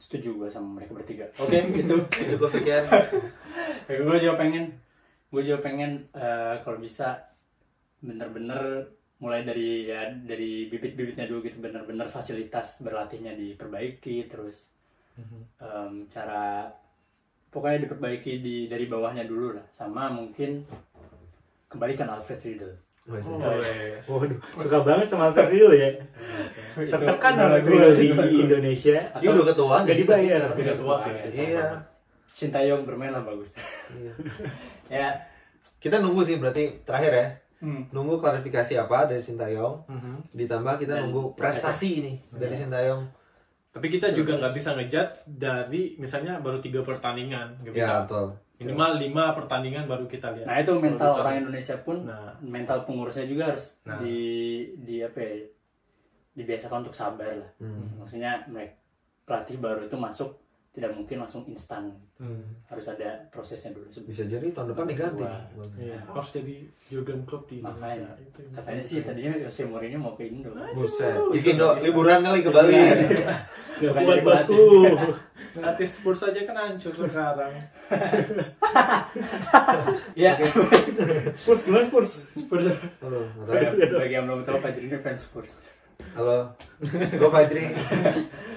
[0.00, 2.82] setuju gue sama mereka bertiga oke gitu Cukup sekian.
[3.88, 4.72] ya, gue juga pengen
[5.28, 7.20] gue juga pengen eh, kalau bisa
[8.00, 8.88] bener-bener
[9.20, 14.72] mulai dari ya dari bibit-bibitnya dulu gitu bener-bener fasilitas berlatihnya diperbaiki terus
[15.60, 16.64] em, cara
[17.52, 20.64] pokoknya diperbaiki di dari bawahnya dulu lah sama mungkin
[21.68, 22.72] kembalikan Alfred Riedel
[23.10, 24.06] Oh, yes.
[24.06, 25.88] Waduh, suka banget sama Alter Rio ya.
[26.76, 29.02] Tertekan sama gue di Indonesia.
[29.18, 30.40] Dia udah ketua Gak dibayar.
[30.54, 31.10] Udah tua sih.
[31.32, 31.80] Iya.
[32.30, 33.50] Sintayong bermainlah bagus
[33.90, 34.12] Iya.
[34.86, 35.08] ya
[35.82, 37.26] Kita nunggu sih berarti terakhir ya.
[37.60, 37.82] Hmm.
[37.90, 39.86] Nunggu klarifikasi apa dari Sintayong.
[39.86, 40.14] Mhm.
[40.32, 42.64] Ditambah kita Dan nunggu prestasi ini dari Iya.
[42.64, 43.02] Sintayong.
[43.70, 48.26] tapi kita juga nggak bisa ngejudge dari misalnya baru tiga pertandingan nggak bisa Ya betul.
[48.58, 52.82] minimal lima pertandingan baru kita lihat nah itu mental orang kita- Indonesia pun nah mental
[52.82, 53.94] pengurusnya juga harus Nah.
[53.96, 54.18] di
[54.76, 55.38] di apa ya
[56.32, 57.94] dibiasakan untuk sabar lah Hmm.
[57.96, 58.74] maksudnya mereka
[59.22, 60.34] pelatih baru itu masuk
[60.70, 61.90] tidak mungkin langsung instan
[62.22, 62.62] hmm.
[62.70, 65.26] harus ada prosesnya dulu sebelum Bisa jadi tahun depan diganti.
[65.82, 66.56] Iya, harus jadi
[66.86, 68.06] Jurgen Klopp di Makanya.
[68.06, 71.18] Indonesia Itu yang katanya sih tadinya Jose Mourinho mau ke Indo Buset.
[71.34, 72.74] Bikin do liburan kali ke Bali.
[72.78, 73.34] Iya.
[73.80, 74.62] Jadi bosku.
[75.58, 77.50] Nanti Spurs aja kan hancur sekarang
[80.14, 80.38] ya
[81.34, 82.30] Spurs gimana Spurs?
[82.30, 82.70] Spurs
[83.02, 83.18] tahu.
[83.98, 85.58] bagi yang belum tahu Fajri ini fans Spurs
[86.14, 86.54] Halo.
[86.90, 87.70] Gue Fajri.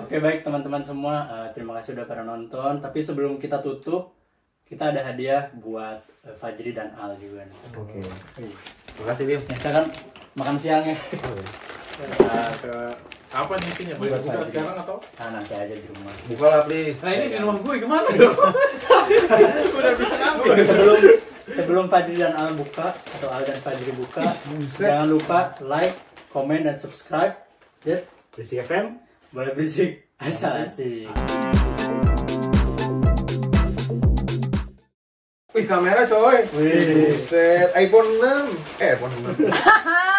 [0.00, 4.16] oke baik teman-teman semua eh, terima kasih udah pada nonton tapi sebelum kita tutup
[4.64, 7.58] kita ada hadiah buat eh, Fajri dan Al juga nih.
[7.74, 7.98] Oke.
[8.38, 8.54] Wih.
[9.02, 9.40] Makasih Bim.
[9.42, 9.84] kita kan
[10.38, 10.94] makan siang ya
[12.00, 12.72] Nah, ke
[13.30, 13.94] apa nih intinya?
[14.00, 14.48] Boleh buka Fajri.
[14.50, 14.96] sekarang atau?
[15.20, 16.98] nah nanti aja di rumah Buka lah please.
[17.02, 18.36] Nah ini di rumah gue gimana dong?
[19.78, 20.50] Udah bisa ngambil.
[20.64, 20.98] sebelum
[21.50, 24.22] sebelum Fajri dan Al buka atau Al dan Fajri buka
[24.78, 25.98] jangan lupa like,
[26.30, 27.34] komen dan subscribe
[27.82, 27.98] ya
[28.30, 29.09] Bersih FM.
[29.30, 31.06] Boleh berisik asal asik
[35.50, 36.46] Wih kamera coy.
[36.54, 37.10] Wih.
[37.10, 37.74] Buset.
[37.74, 38.54] iPhone 6.
[38.78, 39.50] Eh iPhone 6.